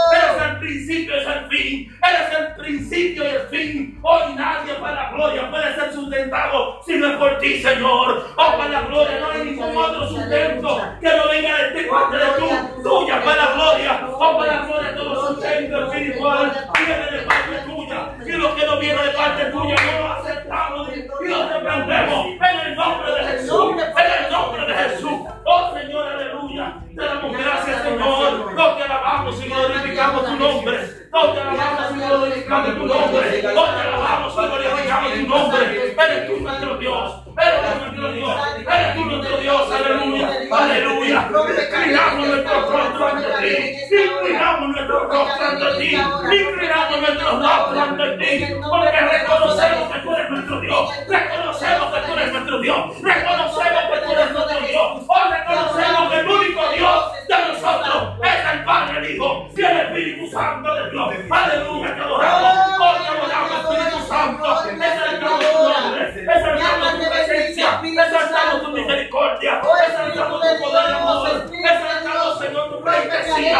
Principio 0.67 1.15
y 1.15 1.19
el 1.19 1.47
fin. 1.47 1.97
Eres 2.03 2.39
el 2.39 2.55
principio 2.57 3.23
y 3.23 3.27
el 3.27 3.41
fin. 3.47 3.99
Hoy 4.03 4.33
nadie 4.35 4.73
para 4.73 4.95
la 4.95 5.11
gloria 5.11 5.49
puede 5.49 5.75
ser 5.75 5.93
sustentado 5.93 6.81
si 6.85 6.97
no 6.97 7.07
es 7.07 7.15
por 7.15 7.37
ti, 7.37 7.61
Señor. 7.61 8.27
Oh, 8.35 8.57
para 8.57 8.67
la 8.67 8.81
gloria 8.81 9.19
no 9.21 9.31
hay 9.31 9.43
ningún 9.45 9.77
otro 9.77 10.09
sustento 10.09 10.81
que 10.99 11.07
no 11.07 11.29
venga 11.29 11.57
de 11.57 11.71
ti, 11.71 11.87
parte 11.89 12.17
de 12.17 12.25
tú, 12.37 12.83
tuya 12.83 13.23
para 13.23 13.45
la 13.45 13.53
gloria. 13.53 14.07
Oh, 14.11 14.37
para 14.37 14.55
la 14.57 14.65
gloria 14.65 14.95
todo 14.95 15.27
sustento 15.29 15.85
espiritual 15.85 16.51
viene 16.85 17.11
de 17.11 17.25
parte 17.25 17.57
tuya. 17.65 18.17
Y 18.25 18.31
lo 18.33 18.55
que 18.55 18.65
no 18.65 18.79
viene 18.79 19.03
de 19.03 19.09
parte 19.11 19.45
tuya 19.45 19.75
no 19.85 19.99
lo 20.01 20.13
aceptamos 20.15 20.89
y 20.97 21.27
lo 21.29 21.49
reprendemos 21.49 22.25
en 22.25 22.59
el 22.67 22.75
nombre 22.75 23.11
de 23.13 23.23
Jesús. 23.23 23.71
En 23.71 24.25
el 24.25 24.31
nombre 24.33 24.65
de 24.65 24.73
Jesús. 24.73 25.19
Oh 25.45 25.73
Señor, 25.73 26.07
aleluya. 26.09 26.73
Te 26.93 27.05
damos 27.05 27.37
gracias, 27.37 27.83
Señor. 27.83 28.53
No 28.53 28.75
te 28.75 28.83
alabamos 28.83 29.45
y 29.45 29.47
glorificamos 29.47 30.25
tu 30.25 30.35
nombre. 30.35 30.56
No 30.57 31.33
te 31.33 31.39
alabamos 31.39 31.91
y 31.91 31.99
glorificamos 31.99 32.75
tu 32.75 32.85
nombre. 32.85 33.43
No 33.43 33.63
te 33.63 33.81
alabamos 33.81 34.33
y 34.33 34.47
glorificamos 34.47 35.13
tu 35.13 35.27
nombre. 35.27 35.95
Eres 35.97 36.27
tú 36.27 36.37
nuestro 36.41 36.77
Dios. 36.77 37.13
Eres 37.37 37.61
tú 37.61 37.79
nuestro 37.79 38.11
Dios. 38.11 38.35
Eres 38.57 38.95
tú 38.95 39.05
nuestro 39.05 39.37
Dios. 39.37 39.71
Aleluya. 39.71 40.27
Aleluya. 40.51 41.29
Inclinamos 41.29 42.27
nuestro 42.27 42.61
rostro 42.69 43.07
ante 43.07 43.29
ti. 43.39 43.95
Inclinamos 43.95 44.69
nuestro 44.69 44.99
rostro 45.03 45.45
ante 45.45 45.65
ti. 45.77 45.95
Inclinamos 45.95 47.01
nuestro 47.01 47.39
rostro 47.39 47.81
ante 47.81 48.17
ti. 48.17 48.53
Porque 48.69 48.99
reconocemos 48.99 49.93
que 49.93 49.99
tú 49.99 50.13
eres 50.13 50.29
nuestro 50.29 50.61
Dios. 50.61 50.89
Reconocemos 51.07 51.93
que 51.93 52.01
tú 52.01 52.13
eres 52.13 52.31
nuestro 52.33 52.59
Dios. 52.59 53.01
Reconocemos 53.01 53.83
que 53.91 53.97
tú 54.05 54.11
eres 54.11 54.31
nuestro 54.31 54.67
Dios. 54.67 54.91
Hoy 55.07 55.31
reconocemos 55.31 56.11
que 56.11 56.19
el 56.19 56.27
único 56.27 56.56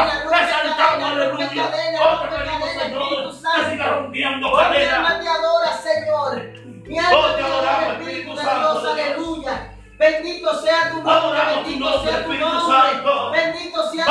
presencia. 0.06 0.58
Exaltamos, 0.58 1.12
aleluya. 1.12 1.64
Oh, 2.00 2.20
te 2.22 2.28
pedimos, 2.38 2.70
Señor, 2.70 3.34
que 3.56 3.70
siga 3.72 3.86
rompiendo 3.90 4.54
cadenas. 4.54 5.20
te 5.20 5.28
adora, 5.30 5.72
Señor. 5.78 6.42
Mi 6.88 7.00
alma 7.00 7.18
Oh, 7.18 7.32
te 7.32 7.42
te 7.42 7.44
adoramos, 7.44 7.84
adora, 7.84 7.94
Espíritu 8.00 8.38
Santo 8.38 8.92
aleluya. 8.92 9.74
Bendito 9.98 10.62
sea 10.62 10.90
tu 10.92 11.02
nombre, 11.02 11.40
bendito 11.56 12.04
sea 12.04 12.24
tu 12.24 12.34
nombre. 12.34 13.42
Bendito 13.42 13.92
sea 13.92 14.06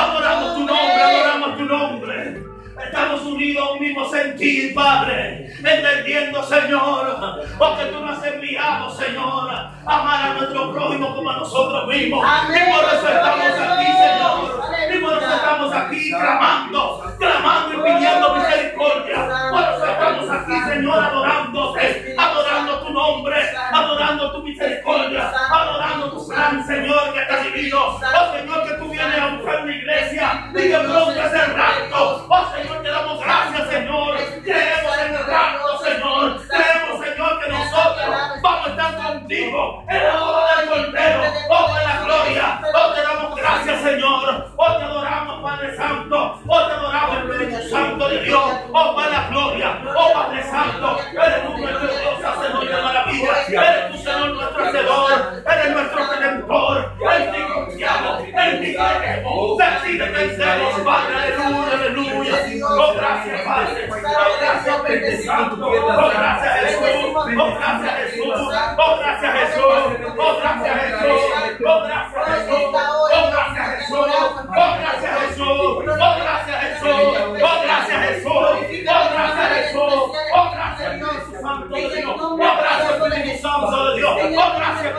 tu 0.55 0.61
nombre. 0.67 1.26
Estamos 2.87 3.23
unidos 3.23 3.69
a 3.69 3.73
un 3.73 3.81
mismo 3.81 4.09
sentir, 4.09 4.75
Padre. 4.75 5.53
Entendiendo, 5.59 6.43
Señor, 6.45 7.45
porque 7.59 7.85
tú 7.87 8.01
nos 8.01 8.19
has 8.19 8.27
enviado, 8.27 8.91
Señor, 8.91 9.51
a 9.51 9.73
amar 9.85 10.31
a 10.31 10.35
nuestro 10.35 10.73
prójimo 10.73 11.15
como 11.15 11.31
a 11.31 11.37
nosotros 11.39 11.89
mismos. 11.89 12.25
Amén. 12.25 12.63
Y 12.67 12.73
por 12.73 12.85
eso 12.85 13.09
estamos 13.09 13.47
aquí, 13.47 13.87
Señor. 13.87 14.67
Y 14.95 14.99
por 14.99 15.19
eso 15.19 15.35
estamos 15.35 15.75
aquí 15.75 16.11
clamando, 16.11 17.15
clamando 17.19 17.75
y 17.75 17.77
pidiendo 17.83 18.35
misericordia. 18.37 19.29
Por 19.51 19.63
eso 19.63 19.87
estamos 19.87 20.31
aquí, 20.31 20.61
Señor, 20.73 21.05
adorándote, 21.05 21.46
Santo. 50.51 51.26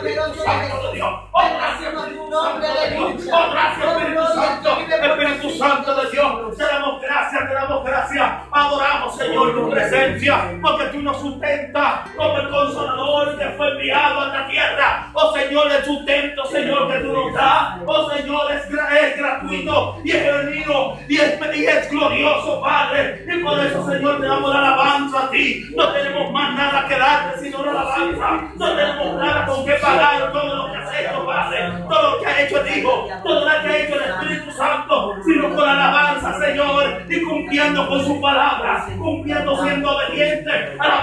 Espíritu 0.07 0.43
Santo 0.43 0.87
de 0.87 0.93
Dios. 0.95 1.19
Oh, 1.31 1.41
gracias, 1.41 1.93
Espíritu 1.93 2.31
Santo 2.31 2.67
de 2.67 2.89
Dios. 2.89 3.33
Oh, 3.33 3.51
gracias, 3.51 3.87
Espíritu 3.87 4.25
Santo. 4.33 4.69
Espíritu 4.79 5.49
Santo 5.57 5.95
de 5.95 6.11
Dios. 6.11 6.57
Te 6.57 6.63
damos 6.63 7.01
gracias, 7.01 7.47
te 7.47 7.53
damos 7.53 7.83
gracias. 7.83 8.31
Adoramos, 8.57 9.15
Señor, 9.15 9.53
tu 9.53 9.69
presencia. 9.69 10.57
Porque 10.61 10.85
tú 10.85 11.01
nos 11.01 11.21
sustentas 11.21 12.09
como 12.15 12.37
el 12.39 12.49
consolador 12.49 13.37
que 13.37 13.45
fue 13.51 13.69
enviado 13.69 14.21
a 14.21 14.27
la 14.29 14.47
tierra. 14.47 15.09
Oh, 15.13 15.31
Señor, 15.31 15.71
el 15.71 15.85
sustento, 15.85 16.45
Señor, 16.47 16.91
que 16.91 16.99
tú 16.99 17.13
nos 17.13 17.33
das. 17.33 17.79
Oh, 17.85 18.09
Señor, 18.09 18.51
es, 18.51 18.63
es 18.63 19.17
gratuito 19.17 19.97
y 20.03 20.11
es 20.11 20.23
genuino 20.23 20.97
y 21.07 21.17
es, 21.17 21.39
y 21.55 21.65
es 21.65 21.91
glorioso, 21.91 22.61
Padre. 22.61 23.25
Y 23.27 23.43
por 23.43 23.59
eso, 23.59 23.85
Señor, 23.89 24.19
te 24.19 24.25
damos 24.25 24.51
la 24.51 24.59
alabanza 24.59 25.25
a 25.25 25.29
ti. 25.29 25.67
No 25.75 25.91
tenemos 25.93 26.31
más 26.31 26.55
nada 26.55 26.87
que 26.87 26.97
darte 26.97 27.39
sino 27.39 27.63
la 27.63 27.71
alabanza. 27.71 28.49
No 28.55 28.75
tenemos 28.75 29.21
nada 29.21 29.45
con 29.45 29.65
que 29.65 29.73
pagar 29.73 30.31
todo 30.31 30.55
lo 30.55 30.71
que 30.71 30.77
has 30.79 30.99
hecho, 30.99 31.25
Padre. 31.25 31.57
Todo 31.87 32.11
lo 32.11 32.19
que 32.19 32.25
ha 32.27 32.41
hecho 32.41 32.61
el 32.61 32.77
Hijo, 32.77 33.07
todo 33.23 33.39
lo 33.39 33.61
que 33.61 33.67
ha 33.67 33.77
hecho 33.77 33.95
el 33.95 34.09
Espíritu 34.09 34.51
Santo, 34.51 35.15
sino 35.23 35.55
con 35.55 35.69
alabanza, 35.69 36.39
Señor, 36.39 37.03
y 37.07 37.21
cumpliendo 37.21 37.87
con 37.87 38.03
su 38.03 38.19
palabra, 38.19 38.46
palabra, 38.47 38.86
cumpliendo 38.97 39.63
siendo 39.63 39.91
obediente 39.91 40.51
a 40.79 40.96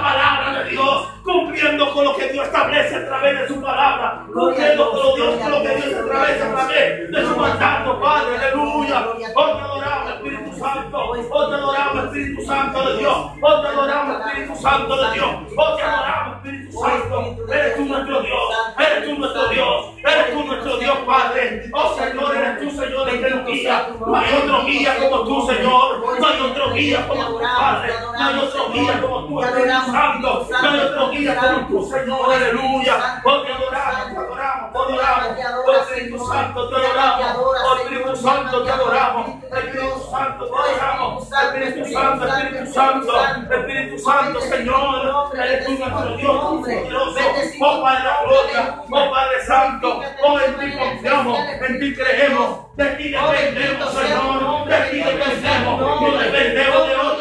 cumpliendo 1.74 1.94
con 1.94 2.04
lo 2.04 2.16
que 2.16 2.32
Dios 2.32 2.46
establece 2.46 2.96
a 2.96 3.06
través 3.06 3.40
de 3.40 3.48
su 3.48 3.60
palabra, 3.60 4.26
cumpliendo 4.32 4.90
con 4.90 5.00
lo, 5.00 5.16
Dios, 5.16 5.40
con 5.40 5.50
lo 5.50 5.62
que 5.62 5.68
Dios 5.68 5.86
establece 5.86 6.42
a 6.42 6.54
través 6.54 7.10
de 7.10 7.26
su 7.26 7.36
mandato, 7.36 8.00
Padre, 8.00 8.38
aleluya. 8.38 9.06
Hoy 9.34 9.52
te 9.54 9.60
adoramos, 9.60 10.14
Espíritu 10.14 10.58
Santo, 10.58 10.98
hoy 10.98 11.20
te 11.20 11.54
adoramos, 11.54 12.04
Espíritu 12.04 12.42
Santo 12.42 12.90
de 12.90 12.98
Dios, 12.98 13.16
hoy 13.40 13.62
te 13.62 13.68
adoramos, 13.68 14.26
Espíritu 14.26 14.56
Santo 14.56 14.96
de 14.96 15.14
Dios, 15.14 15.30
hoy 15.56 15.76
te 15.76 15.82
adoramos, 15.82 16.36
Espíritu 16.36 16.78
Santo, 16.78 17.36
eres 17.52 17.76
tú 17.76 17.84
nuestro 17.84 18.20
Dios, 18.22 18.42
eres 18.78 19.04
tú 19.04 19.18
nuestro 19.18 19.48
Dios, 19.48 19.86
eres 20.04 20.32
tú 20.32 20.44
nuestro 20.44 20.76
Dios, 20.78 20.98
Padre, 21.06 21.70
oh 21.72 21.94
Señor, 21.94 22.36
eres 22.36 22.60
tú, 22.60 22.70
Señor, 22.70 23.08
el 23.08 23.20
que 23.20 23.30
nos 23.30 23.46
guía, 23.46 23.88
no 23.98 24.16
hay 24.16 24.34
otro 24.34 24.64
guía 24.64 24.96
como 24.98 25.24
tú, 25.24 25.46
Señor, 25.46 26.20
no 26.20 26.26
hay 26.26 26.40
otro 26.40 26.72
guía 26.72 27.08
como 27.08 27.24
tu 27.24 27.40
Padre, 27.40 27.92
no 28.00 28.24
hay 28.24 28.38
otro 28.38 28.68
guía 28.72 29.00
como 29.00 29.26
tú, 29.26 29.42
Espíritu 29.42 29.90
Santo, 29.90 30.46
no 30.50 30.68
hay 30.68 30.80
otro 30.80 31.10
guía 31.10 31.36
como 31.36 31.63
tú, 31.68 31.84
Señor, 31.84 32.32
aleluya, 32.32 33.20
oh 33.24 33.42
te 33.42 33.52
adoramos, 33.52 34.10
te 34.10 34.18
adoramos, 34.18 34.72
te 34.72 35.42
adoramos, 35.42 35.64
oh 35.66 35.72
Espíritu 35.72 36.26
Santo, 36.26 36.68
te 36.68 36.76
adoramos, 36.76 37.36
oh 37.38 37.76
Espíritu 37.76 38.16
Santo, 38.16 38.62
te 38.62 38.70
adoramos, 38.70 39.28
Espíritu 39.44 40.10
Santo, 40.10 40.46
te 40.46 40.52
adoramos, 40.54 41.32
Espíritu 41.32 41.92
Santo, 41.92 42.26
Espíritu 42.26 42.72
Santo, 42.72 43.12
Espíritu 43.50 43.98
Santo, 43.98 44.40
Señor, 44.40 45.32
eres 45.36 45.66
tú 45.66 45.72
nuestro 45.72 46.16
Dios, 46.16 46.44
poderoso, 46.44 47.20
oh 47.60 47.82
Padre 47.82 47.98
de 47.98 48.04
la 48.04 48.22
gloria, 48.24 48.82
oh 48.90 49.10
Padre 49.10 49.46
Santo, 49.46 50.00
oh 50.22 50.40
en 50.40 50.58
ti 50.58 50.78
confiamos, 50.78 51.38
en 51.38 51.80
ti 51.80 51.94
creemos, 51.94 52.76
de 52.76 52.84
ti 52.96 53.10
dependemos, 53.10 53.92
Señor, 53.92 54.68
de 54.68 54.80
ti 54.90 54.96
dependemos, 54.98 55.80
no 55.80 56.18
dependemos 56.18 56.88
de 56.88 56.96
otra 56.96 57.13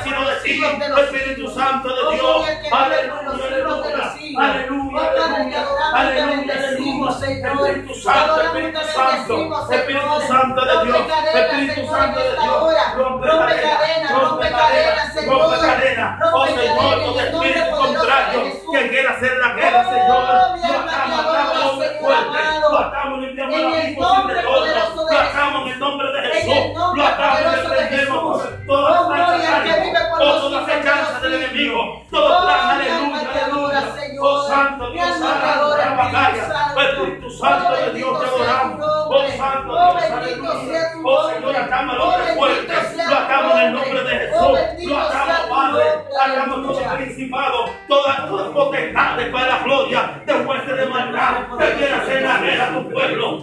Ahora 0.00 0.02
quiero 0.02 0.24
decir, 0.30 0.64
Espíritu 0.64 1.50
Santo 1.50 1.88
de 1.88 2.16
Dios, 2.16 2.46
aleluya, 2.72 3.20
aleluya, 3.44 4.16
aleluya, 4.38 5.64
aleluya, 5.92 6.54
Espíritu 6.54 7.94
Santo, 7.94 8.40
Espíritu 8.40 8.80
Santo, 8.94 9.72
Espíritu 9.72 10.20
Santo 10.26 10.60
de 10.64 10.84
Dios, 10.84 11.02
Espíritu 11.34 11.86
Santo 11.92 12.18
de 12.18 12.30
Dios, 12.30 12.74
rompe 12.96 13.28
cadenas, 13.28 14.12
rompe 14.20 14.50
cadenas, 14.50 15.26
rompe 15.26 15.58
cadenas, 15.58 16.20
oh 16.32 16.46
Señor, 16.46 17.04
todo 17.04 17.20
espíritu 17.20 17.70
contrario 17.76 18.40
que 18.72 18.88
quiera 18.88 19.10
hacer 19.10 19.32
la 19.36 19.52
guerra, 19.54 19.84
Señor, 19.84 20.08
lo 20.08 20.78
atamos, 20.80 21.72
hombre 21.72 21.88
fuerte, 22.00 22.38
lo 22.70 22.78
atamos, 22.78 23.20
limpiamos 23.20 23.54
lo 23.60 25.18
atamos 25.18 25.66
en 25.66 25.72
el 25.72 25.78
nombre 25.78 26.12
de 26.12 26.20
Jesús, 26.28 26.54
lo 26.74 27.06
atamos, 27.06 28.09
Toda 28.70 29.02
gloria 29.02 29.64
que 29.64 29.80
vive 29.80 29.98
por 30.10 30.52
las 30.52 30.68
echanzas 30.68 31.22
del 31.22 31.34
enemigo. 31.34 32.04
Todo 32.08 32.42
plan, 32.42 32.70
aleluya, 32.70 33.28
aleluya. 33.32 33.94
Oh 34.20 34.46
santo, 34.46 34.84
oh, 34.84 34.90
Dios 34.92 35.08
pues, 35.08 35.18
santo, 35.18 35.76
la 35.76 35.94
batalla. 35.96 36.72
Oh 36.76 36.80
Espíritu 36.80 37.30
Santo 37.30 37.72
de 37.72 37.92
Dios, 37.94 38.20
te 38.20 38.26
adoramos. 38.26 38.80
Oh 39.08 39.28
santo, 39.36 39.72
Dios, 39.72 40.12
aleluya. 40.12 40.92
Oh 41.04 41.30
Señor, 41.30 41.56
atamos 41.56 41.94
al 41.96 42.00
hombre 42.00 42.34
fuerte. 42.36 42.74
Lo 43.08 43.16
atamos 43.16 43.54
en 43.54 43.60
el 43.60 43.72
nombre 43.72 44.02
de 44.04 44.18
Jesús. 44.18 44.88
Lo 44.88 44.98
atamos, 45.00 45.48
Padre. 45.48 45.84
Atamos 46.20 46.62
todo 46.62 46.96
principado, 46.96 47.64
todas 47.88 48.28
todas 48.28 48.48
potestades 48.50 49.28
para 49.30 49.46
la 49.48 49.58
gloria. 49.64 50.22
Te 50.24 50.32
fuiste 50.44 50.74
de 50.74 50.86
maldad. 50.86 51.58
Te 51.58 51.72
quieres 51.74 52.22
la 52.22 52.72
tu 52.72 52.88
pueblo. 52.88 53.39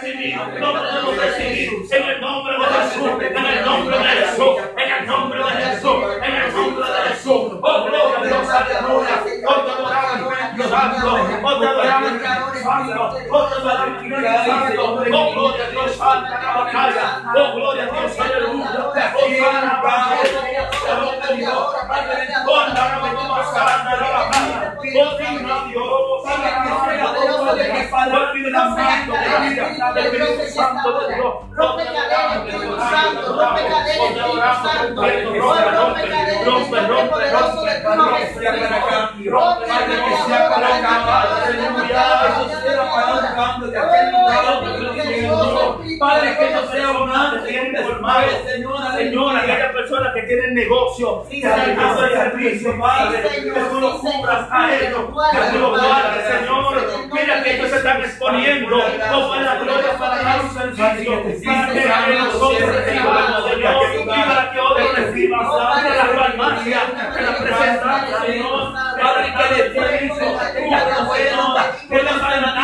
Recibir, 0.00 0.36
lo 0.36 0.72
podemos 0.72 1.16
recibir 1.16 1.86
en 1.90 2.08
el 2.08 2.20
nombre 2.20 2.58
de 2.58 2.64
Jesús, 2.64 3.10
en 3.30 3.46
el 3.46 3.64
nombre 3.64 3.98
de 3.98 4.04
Jesús, 4.04 4.56
en 4.76 4.92
el 4.92 5.06
nombre 5.06 5.44
de 5.44 5.50
Jesús, 5.50 6.04
en 6.22 6.34
el 6.34 6.54
nombre 6.54 6.86
de 6.86 7.08
Jesús, 7.08 7.52
oh 7.62 7.84
gloria 7.84 8.18
a 8.18 8.24
Dios, 8.24 8.48
aleluya, 8.48 9.22
oh 9.46 9.54
te 9.60 9.70
adoramos, 9.70 10.32
Espíritu 10.32 10.68
Santo, 10.68 11.06
oh 11.42 11.58
te 11.58 11.66
adoramos, 11.66 12.12
Espíritu 12.12 12.58
Santo, 12.62 13.10
oh 13.30 13.46
te 13.46 13.54
adoramos, 13.56 13.96
Espíritu 13.96 14.20
Santo, 14.46 14.82
oh 14.84 15.32
gloria 15.32 15.64
a 15.64 15.70
Dios, 15.70 15.98
batalla, 16.54 17.32
oh 17.36 17.52
gloria 17.54 17.82
a 17.82 17.86
Dios, 17.86 18.20
aleluya, 18.20 18.70
oh 18.76 19.30
Santa 19.30 19.70
la 21.20 21.36
Dios, 21.36 21.52
oh 22.46 22.66
la 24.00 24.12
batalla, 24.12 24.76
oh 24.80 25.18
digno 25.18 25.54
Dios, 25.68 26.24
de 26.24 26.50
Jesús. 27.80 27.90
oh 29.94 30.00
Espíritu 30.00 30.52
Santo, 30.54 31.00
de 31.00 31.14
Dios, 31.14 31.34
Rompe 31.52 31.84
cadenas, 31.84 32.36
Espíritu 32.36 32.76
Santo, 32.78 33.26
rompe 33.36 33.60
cadenas, 33.60 33.88
Espíritu 33.90 34.40
Santo. 34.40 35.00
Oh, 35.00 35.70
rompe 35.70 36.02
cadenas, 36.08 36.44
de 37.64 37.80
tu 37.80 37.88
majestad. 37.96 38.50
Rompe 39.26 39.66
Padre, 39.66 39.96
que 40.04 40.16
sea 40.26 40.48
para 40.48 40.68
rompe 40.68 40.86
acá, 40.86 41.16
aleluya, 41.46 42.04
eso 42.28 42.44
sea 42.62 42.82
para 42.90 43.12
un 43.14 43.26
cambio 43.34 43.68
de 43.68 43.78
aquel 43.78 44.06
lugar 44.12 44.44
donde 44.44 45.02
Señor. 45.02 45.80
Padre, 45.98 46.36
que 46.38 46.50
no 46.50 46.62
sea 46.72 46.90
un 46.90 47.10
antes 47.10 47.42
un 47.44 48.00
después, 48.00 48.59
Señor, 49.00 49.10
Señor, 49.10 49.36
aleluya. 49.36 49.54
aquellas 49.54 49.72
personas 49.72 50.14
que 50.14 50.22
tienen 50.22 50.54
negocio, 50.54 51.26
que 51.30 51.40
caso 51.40 52.02
de 52.02 52.14
servicio, 52.14 52.78
Padre, 52.78 53.22
que 53.22 53.60
tú 53.70 53.80
los 53.80 53.94
cubras 54.00 54.48
a 54.50 54.74
ellos, 54.74 55.00
que 55.32 55.52
tú 55.52 55.58
los 55.58 55.80
guardes, 55.80 56.26
Señor. 56.26 57.10
Mira 57.12 57.42
que 57.42 57.56
ellos 57.56 57.70
se 57.70 57.76
están 57.76 58.00
exponiendo, 58.02 58.76
oh, 58.76 59.28
para 59.30 59.42
la 59.42 59.54
gloria, 59.56 59.98
para 59.98 60.22
dar 60.22 60.40
un 60.44 60.50
servicio, 60.50 61.22
para 61.44 62.06
que 62.06 62.14
nosotros 62.14 62.76
recibamos, 62.76 63.50
Señor, 63.50 63.74
y 63.94 64.04
para 64.04 64.52
que 64.52 64.60
otros 64.60 64.94
reciban, 64.96 65.48
Padre, 65.48 65.90
la 65.96 66.04
farmacia, 66.04 66.80
que 67.16 67.22
la 67.22 67.36
presentamos, 67.38 68.26
Señor, 68.26 68.72
Padre, 69.00 69.34
que 69.36 69.54
le 69.54 69.70
tiempo, 69.70 70.38
aquella 70.40 70.86
persona, 70.86 71.66
que 71.88 72.02
la 72.02 72.20
sanidad 72.20 72.60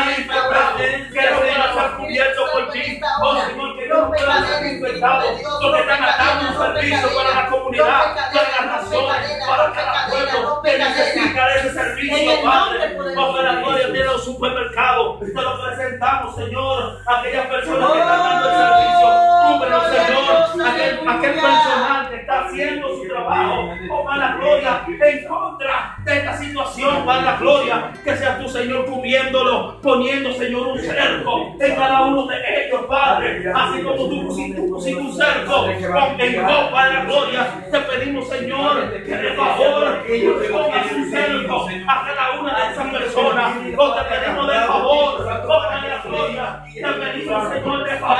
que 1.17 1.31
no 1.31 1.39
pueda 1.39 1.65
estar 1.69 1.97
cubierto 1.97 2.43
por 2.53 2.71
ti, 2.73 2.96
oh 3.23 3.47
Señor, 3.47 3.79
que 3.79 3.87
no 3.89 4.09
puedan 4.09 4.47
ser 4.47 4.67
infectados, 4.67 5.41
porque 5.63 5.81
están 5.81 6.05
atando 6.05 6.51
un 6.51 6.75
servicio 6.75 7.09
para 7.17 7.43
la 7.43 7.47
comunidad, 7.49 8.15
para 8.33 8.51
las 8.51 8.83
naciones, 8.83 9.47
para 9.47 9.73
cada 9.73 10.09
pueblo, 10.09 10.63
que 10.63 10.79
necesita 10.79 11.55
ese 11.57 11.73
servicio, 11.73 12.43
Padre, 12.43 12.97
oh, 13.17 13.33
para 13.33 13.53
la 13.53 13.61
gloria 13.61 13.89
de 13.89 14.05
los 14.05 14.25
supermercados, 14.25 15.21
te 15.21 15.33
lo 15.33 15.63
presentamos, 15.63 16.37
Señor, 16.37 17.01
aquellas 17.07 17.47
personas 17.47 17.93
que 17.93 17.99
están 17.99 18.19
dando 18.19 18.51
el 18.51 18.57
servicio, 18.57 19.07
cúbrenos, 19.47 19.85
Señor, 19.87 20.67
aquel, 20.69 21.09
aquel 21.09 21.33
personal 21.35 22.09
que 22.11 22.17
está 22.17 22.41
haciendo 22.47 22.89
su 22.97 23.09
trabajo, 23.09 23.71
oh, 23.91 24.05
para 24.05 24.19
la 24.19 24.37
gloria, 24.37 24.85
en 24.87 25.29
contra 25.29 25.97
de 26.05 26.17
esta 26.17 26.37
situación, 26.39 27.05
para 27.05 27.23
la 27.23 27.37
gloria, 27.37 27.93
que 28.03 28.17
sea 28.17 28.39
tu 28.39 28.49
Señor 28.49 28.87
cubriéndolo, 28.87 29.81
poniendo, 29.81 30.33
Señor, 30.33 30.69
un 30.69 30.79
cerco 30.79 31.57
en 31.59 31.75
cada 31.75 32.03
uno 32.03 32.27
de 32.27 32.67
ellos, 32.67 32.83
Padre, 32.87 33.06
así 33.55 33.83
como 33.83 34.09
tú 34.09 34.27
pusiste, 34.27 34.61
un 34.61 35.15
cerco 35.15 35.65
con 35.65 36.21
en 36.21 36.43
para 36.43 36.93
la 36.93 37.05
gloria, 37.05 37.47
te 37.71 37.79
pedimos, 37.81 38.29
Señor, 38.29 38.91
que 38.93 39.17
de 39.17 39.33
favor 39.33 40.05
pongas 40.53 40.93
un 40.93 41.11
cerco 41.11 41.67
a 41.87 42.07
cada 42.07 42.41
una 42.41 42.59
de 42.59 42.73
esas 42.73 42.87
personas, 42.93 43.57
o 43.77 43.95
te 43.95 44.01
pedimos 44.03 44.47
de 44.49 44.55
favor, 44.67 45.27
oh, 45.45 45.49
para 45.49 45.89
la 45.89 46.03
gloria, 46.03 46.66
te 46.83 46.93
pedimos, 46.93 47.49
Señor, 47.49 47.85
de 47.85 47.97
favor, 47.97 48.19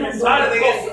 que 0.00 0.12
sea 0.12 0.48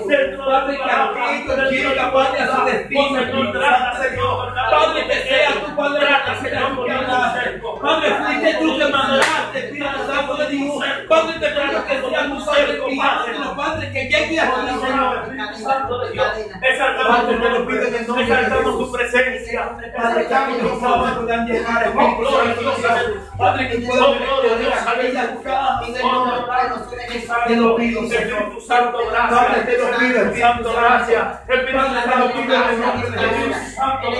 dentro 0.06 0.60
de 0.60 0.76
tu 0.76 1.70
llega, 1.70 2.12
Padre, 2.12 2.40
a 2.40 2.56
su 2.56 2.64
destino, 2.64 3.20
Señor, 3.20 3.52
trata, 3.52 4.02
Señor, 4.02 4.54
Padre, 4.54 5.06
que 5.06 5.14
sea 5.14 5.52
tu 5.64 5.76
Padre, 5.76 6.06
trata, 6.06 6.40
Señor, 6.40 6.76
poniendo 6.76 7.16
un 7.16 7.30
cerco. 7.32 7.80
Padre, 7.80 8.14
fuiste 8.14 8.54
tú 8.60 8.78
que 8.78 8.84
mandaste, 8.84 9.58
Espíritu 9.58 9.98
Santo 10.06 10.36
de 10.36 10.46
Dios. 10.48 10.84
Padre, 11.08 11.32
te 11.40 11.48
pido 11.48 11.84
que 11.84 11.94
sea 11.94 12.24
tu 12.28 12.44
Padre, 12.44 12.78
Padre, 12.96 13.32
Padre, 13.56 13.92
que 13.92 14.02
llegue 14.04 14.40
a 14.40 14.54
ti, 14.54 14.68
Señor. 14.86 15.33
Exaltamos 15.50 17.26
tu 17.26 17.32
nombre, 17.32 18.04
tu 18.04 18.92
presencia, 18.92 19.78
Padre, 19.96 20.26
que 20.26 20.62
los 20.62 20.80
sábados 20.80 21.18
puedan 21.18 21.46
llegar, 21.46 21.86
Espíritu 21.86 22.72
Santo. 22.82 23.36
Padre, 23.36 23.68
que 23.68 23.78
puedan 23.86 24.14
Señor. 27.24 27.44
Te 27.46 27.56
lo 27.56 27.76
pido, 27.76 28.00
Señor. 28.02 28.24
Espíritu 28.24 28.60
Santo, 28.60 28.98
gracias. 29.10 29.40
Padre, 29.40 29.62
te 29.62 29.78
lo 29.78 29.98
pido, 29.98 30.22
Espíritu 30.22 30.40
Santo, 30.40 30.72
gracias. 30.72 31.24
Espíritu 31.48 31.80
Santo, 31.80 32.44
gracias. 32.46 33.04
Espíritu 33.14 33.60
Santo, 33.74 34.12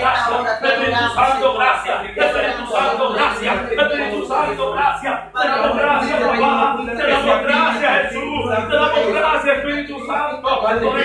gracias. 1.54 2.04
Espíritu 2.04 2.66
Santo. 2.70 3.16
Espíritu 3.16 3.46
Santo. 3.46 3.84
Espíritu 3.84 4.26
Santo, 4.26 4.72
gracias. 4.72 5.32
Te 5.32 5.48
damos 5.48 5.76
gracias, 5.76 6.20
papá. 6.20 6.76
Te 6.84 7.10
damos 7.10 7.42
gracias, 7.42 8.02
Jesús. 8.02 8.50
Te 8.68 8.76
damos 8.76 9.06
gracias, 9.08 9.56
Espíritu 9.58 10.06
Santo, 10.06 10.60
por 10.60 11.00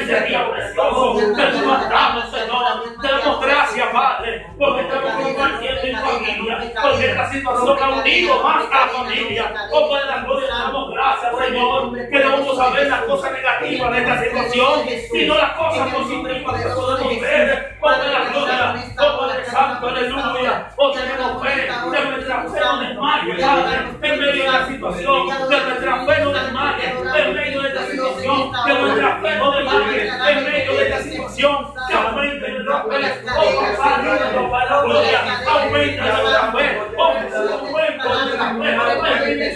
damos, 1.90 2.30
Señor. 2.32 3.00
Te 3.02 3.08
damos 3.08 3.42
gracias, 3.42 3.88
Padre, 3.90 4.46
porque 4.58 4.82
estamos 4.82 5.12
compartiendo 5.12 5.82
en 5.82 5.98
familia, 5.98 6.74
porque 6.82 7.06
esta 7.12 7.32
situación 7.32 7.78
ha 7.82 7.90
unido 7.90 8.44
más 8.44 8.66
a 8.66 8.70
la 8.70 8.88
familia. 8.88 9.54
Oh, 9.72 9.90
Padre, 9.90 10.06
la 10.08 10.18
gloria, 10.24 10.48
damos 10.50 10.94
gracias, 10.94 11.32
Señor, 11.38 12.10
que 12.10 12.20
no 12.20 12.32
vamos 12.32 12.60
a 12.60 12.70
ver 12.72 12.88
las 12.88 13.02
cosas 13.04 13.32
negativas 13.32 13.92
de 13.92 13.98
esta 14.00 14.24
situación, 14.24 14.72
sino 15.12 15.36
las 15.36 15.52
cosas 15.54 15.94
positivas 15.94 16.62
que 16.62 16.70
podemos 16.70 17.22
ver. 17.22 17.78
Padre, 17.80 18.12
la 18.12 18.20
gloria, 18.30 18.76
oh, 19.00 19.20
Padre 19.20 19.46
Santo, 19.46 19.88
aleluya. 19.88 20.68
Oh, 20.76 20.92
tenemos 20.92 21.42
fe, 21.42 21.68
que 21.68 22.06
nuestra 22.10 22.44
fe 22.44 22.60
no 22.60 22.78
desmaye, 22.80 23.34
Padre, 23.36 23.76
en 24.02 24.20
medio 24.20 24.44
de 24.44 24.52
la 24.52 24.68
situación, 24.68 25.30
que 25.30 25.58
nuestra 25.58 26.06
fe 26.06 26.24
no 26.24 26.32
desmaye, 26.32 26.86
en 26.90 27.34
medio 27.34 27.62
de 27.62 27.68
esta 27.70 27.86
situación, 27.88 28.52
que 28.66 28.74
nuestra 28.74 29.20
fe 29.22 29.36
no 29.38 29.52
desmaye, 29.52 29.99
en 30.08 30.44
medio 30.44 30.78
de 30.78 30.90
esta 30.90 31.02
situación, 31.04 31.74
que 31.88 31.94
aumente 31.94 32.50
nuestra 32.52 32.84
fe, 32.84 33.22
oh, 33.38 33.78
Padre, 33.78 34.10
para 34.50 34.66
la 34.66 34.82
gloria, 34.84 35.20
aumente 35.48 36.02
nuestra 36.02 36.52
fe, 36.52 36.82
oh, 36.98 37.04
aumente 37.04 37.38
nuestra 37.38 38.48
fe, 38.56 38.70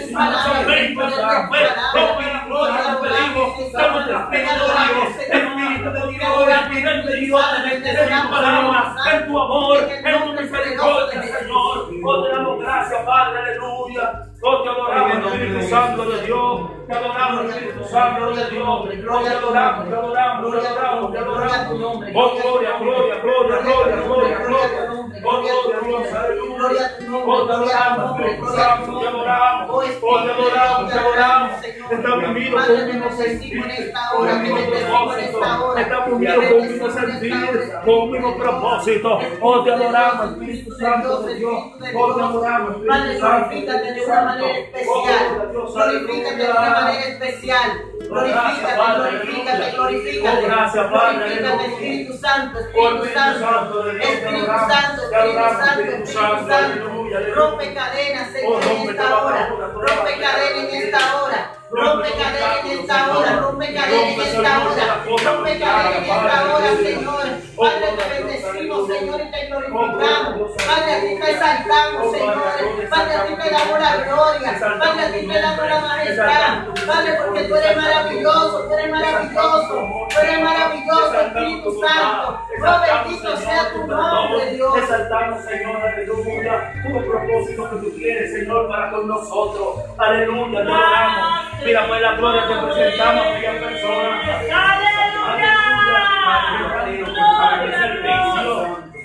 aumente 0.04 0.94
nuestra 0.94 1.48
fe, 1.48 1.62
oh, 1.94 2.16
para 2.16 2.32
la 2.32 2.44
gloria, 2.46 2.80
te 2.84 3.08
pedimos, 3.08 3.46
que 3.56 3.88
nuestra 3.90 4.26
fe 4.30 4.38
no 4.44 4.52
desmaye, 4.64 5.02
Espíritu 5.34 5.90
de 5.90 6.02
Dios, 6.12 6.48
Espíritu 6.48 7.06
de 7.08 7.16
Dios, 7.16 7.44
en 7.64 8.22
tu 8.22 8.30
palabra, 8.30 8.94
en 9.12 9.26
tu 9.26 9.40
amor, 9.40 9.78
en 9.90 10.24
tu 10.24 10.32
misericordia, 10.32 11.22
Señor, 11.22 11.90
oh, 12.04 12.22
te 12.22 12.28
damos 12.30 12.60
gracias, 12.60 13.02
Padre, 13.04 13.38
aleluya. 13.38 14.33
Oh, 14.46 14.62
te 14.62 14.68
adoramos, 14.68 15.32
Espíritu 15.32 15.68
Santo 15.68 16.04
de 16.04 16.26
Dios. 16.26 16.70
Te 16.86 16.92
adoramos, 16.92 17.44
Espíritu 17.46 17.84
Santo 17.84 18.34
de 18.34 18.50
Dios. 18.50 18.68
Oh, 18.68 18.84
te 18.84 19.28
adoramos, 19.30 19.88
te 19.88 19.94
adoramos, 19.94 20.50
te 20.52 20.68
adoramos, 20.68 21.12
te 21.12 21.18
adoramos. 21.18 21.80
Oh, 22.14 22.36
gloria, 22.36 22.78
gloria, 22.78 23.20
gloria, 23.22 23.58
gloria, 23.62 23.96
gloria, 24.02 24.38
gloria. 24.40 24.90
Oh, 25.24 25.40
gloria, 25.40 25.80
Dios, 25.80 26.12
aleluya. 26.12 26.90
Oh, 27.26 27.46
te 27.46 27.52
adoramos, 27.54 28.20
Espíritu 28.20 28.46
Santo, 28.48 29.00
te 29.00 29.08
adoramos. 29.08 29.70
Oh, 30.02 30.22
te 30.22 30.30
adoramos, 30.30 30.92
te 30.92 30.98
adoramos. 30.98 31.50
Estamos 31.90 32.24
unidos 32.28 32.64
con 32.66 33.02
un 33.02 33.12
sentir, 33.12 33.92
con 34.12 34.28
un 34.28 34.42
mismo 34.42 34.58
propósito. 34.66 35.76
Estamos 35.76 36.12
unidos 36.12 36.44
con 36.44 36.60
un 36.60 36.68
mismo 36.68 36.90
sentir, 36.90 37.72
con 37.84 37.94
un 37.94 38.10
mismo 38.10 38.36
propósito. 38.36 39.18
Oh, 39.40 39.64
te 39.64 39.72
adoramos, 39.72 40.32
Espíritu 40.32 40.70
Santo 40.76 41.22
de 41.22 41.34
Dios. 41.34 41.54
Oh, 41.94 42.14
te 42.14 42.20
adoramos, 42.20 42.76
Espíritu 42.76 43.20
Santo. 43.20 44.33
Glorifícate 44.34 44.42
manera 44.42 44.58
especial. 44.58 45.24
Glorifícate 45.52 46.36
de 46.36 46.50
una 46.50 46.70
manera 46.70 47.04
especial. 47.08 47.84
Glorifícate, 48.08 48.76
glorifícate, 48.76 49.70
glorifícate. 49.72 50.46
Oh, 50.46 50.90
Padre. 50.90 51.18
Glorifícate, 51.18 51.64
Espíritu 51.66 52.12
Santo, 52.18 52.58
Espíritu 52.60 53.04
Santo. 53.14 53.90
Espíritu 53.90 54.46
Santo, 54.46 55.02
Espíritu 55.02 55.40
Santo, 55.64 55.80
Espíritu 55.80 56.48
Santo. 56.48 57.34
Rompe 57.34 57.74
cadenas, 57.74 58.28
Oh, 58.46 58.60
Señor, 58.60 58.62
en 58.64 58.90
esta 58.90 59.24
hora. 59.24 59.48
Rompe 59.48 60.12
cadenas 60.20 60.72
en 60.72 60.82
esta 60.82 61.22
hora. 61.22 61.52
Rompe 61.74 62.10
cadenas 62.12 62.64
en 62.64 62.78
esta 62.78 63.18
hora. 63.18 63.40
Rompe 63.40 63.74
cadenas 63.74 64.14
en 64.14 64.20
esta 64.20 64.68
hora. 64.68 65.04
Rompe 65.04 65.58
cadenas 65.58 65.96
en 65.96 66.04
esta 66.04 66.54
hora, 66.54 66.76
Señor. 66.76 67.44
Padre, 67.56 67.86
te 67.96 68.08
bendecimos, 68.08 68.88
Señor, 68.88 69.20
y 69.20 69.30
te 69.30 69.46
glorificamos. 69.46 70.50
Padre, 70.66 70.92
a 70.94 71.00
ti 71.00 71.20
te 71.20 71.30
exaltamos, 71.30 72.12
Señor. 72.12 72.88
Padre, 72.90 73.14
a 73.14 73.26
ti 73.26 73.34
te 73.34 73.50
damos 73.50 73.80
la 73.80 73.96
gloria. 73.96 74.58
Padre, 74.60 75.02
a 75.02 75.12
ti 75.12 75.26
te 75.26 75.40
damos 75.40 75.68
la 75.68 75.80
majestad. 75.80 76.86
Padre, 76.86 77.18
porque 77.24 77.42
tú 77.44 77.54
eres 77.56 77.76
maravilloso, 77.76 78.68
tú 78.68 78.74
eres 78.74 78.90
maravilloso. 78.90 80.08
Tú 80.10 80.20
eres 80.20 80.40
maravilloso, 80.42 81.20
Espíritu 81.20 81.80
Santo. 81.80 82.38
Oh, 82.66 82.80
bendito 82.80 83.36
sea 83.36 83.72
tu 83.72 83.86
nombre, 83.86 84.50
Dios. 84.54 84.78
Exaltamos, 84.78 85.44
Señor, 85.44 85.76
aleluya. 85.76 86.72
Tu 86.82 87.10
propósito 87.10 87.70
que 87.70 87.76
tú 87.76 87.96
quieres, 87.96 88.32
Señor, 88.32 88.68
para 88.68 88.90
con 88.90 89.08
nosotros. 89.08 89.80
Aleluya, 89.98 90.64
te. 90.64 91.43
Mira, 91.64 91.88
pues 91.88 92.00
la 92.02 92.14
gloria 92.16 92.46
te 92.46 92.54
presentamos 92.54 93.26
a 93.26 93.40
persona. 93.60 94.20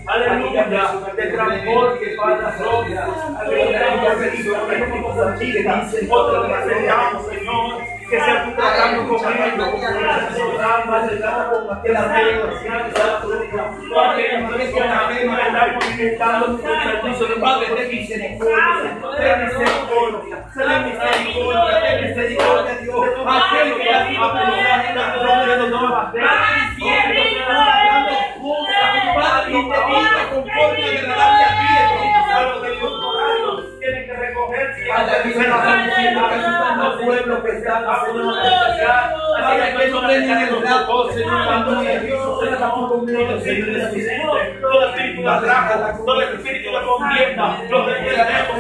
Aleluya, 0.07 0.65
de 1.15 1.31
transporte, 1.31 2.15
Padre. 2.17 2.47
Aleluya, 3.39 4.15
nosotros 5.87 6.39
te 6.39 6.49
presentamos, 6.49 6.67
Señor, 6.67 7.38
que 8.09 8.19
sea 8.19 8.43
tú 8.43 8.51
tratando 8.55 9.07
con 9.07 9.19
ellos, 9.33 9.67
estamos 15.37 15.75
alimentando 15.75 16.45
tu 16.47 16.63
servicio 16.63 17.27
de 17.27 17.35
Padre, 17.35 17.67
ten 17.75 17.89
misericordia, 17.91 18.97
ten 19.17 19.45
misericordia, 19.45 20.37
ten 20.55 20.83
misericordia, 20.85 21.81
ten 21.81 21.95
misericordia, 22.01 22.73
Dios, 22.81 23.05
aquel 23.27 23.69
que 23.77 23.89
ha 23.89 24.07
sido 24.07 24.27
perdonado, 24.33 25.69
no 25.69 25.81
va 25.93 26.01
a 26.01 26.11
conforme 30.29 30.83
agradable 30.83 31.45
ti, 31.59 31.69
Espíritu 32.29 32.61
de 32.61 32.71
Dios 32.75 32.98
que 34.59 34.83
que 39.77 39.87
no 39.87 40.01
tengan 40.07 40.39
el 40.39 41.13
Señor, 41.13 41.43
cuando 42.67 42.89
conmigo, 42.89 43.39
Señor, 43.39 44.39
todo 44.61 44.89
espíritu 44.89 45.21
de 45.21 45.29
atraco, 45.29 46.05
todo 46.05 46.21
espíritu 46.21 46.71
de 46.71 46.81
contienda, 46.85 47.45
lo 47.69 47.85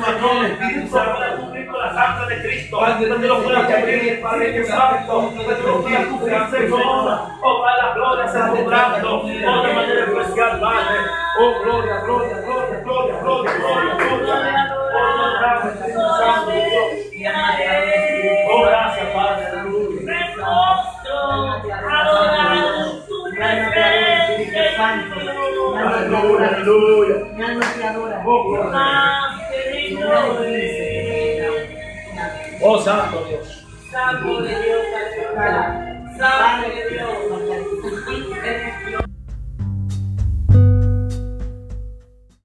Señor, 0.05 0.45
Espíritu 0.45 0.87
Santo, 0.89 1.49
la 1.79 1.93
sangre 1.93 2.35
de 2.35 2.41
Cristo, 2.41 2.79
donde 3.09 3.27
lo 3.27 3.43
pueda 3.43 3.65
cubrir, 3.65 4.21
Padre, 4.21 4.53
que 4.53 4.65
santo, 4.65 5.31
Señor, 6.51 7.19
oh, 7.41 7.65
la 7.65 7.93
gloria, 7.93 8.27
se 8.27 8.39
oh, 8.39 9.63
manera 9.73 10.03
especial, 10.05 10.59
Padre, 10.59 10.97
oh, 11.39 11.53
gloria, 11.63 11.99
gloria, 12.01 12.37
gloria, 12.41 12.68
gloria, 12.89 13.19
gloria, 13.19 13.53
gloria, 13.57 13.95
gloria, 13.95 14.75
oh, 14.95 15.37
gracias, 15.39 15.93
Santo, 15.93 16.51
Dios, 16.51 16.99
oh, 18.49 18.61
gracias, 18.65 19.07
Padre, 19.13 19.45
aleluya. 19.51 19.99
Adora. 27.89 28.23
Oh, 28.25 28.43
gloria. 28.43 29.09
Oh, 32.61 32.77
santo 32.81 33.23
Dios. 33.25 33.65
Santo 33.91 34.41
de 34.41 34.61
Dios, 34.61 34.85
Santo 36.17 36.69
de 36.69 36.89
Dios. 38.89 39.08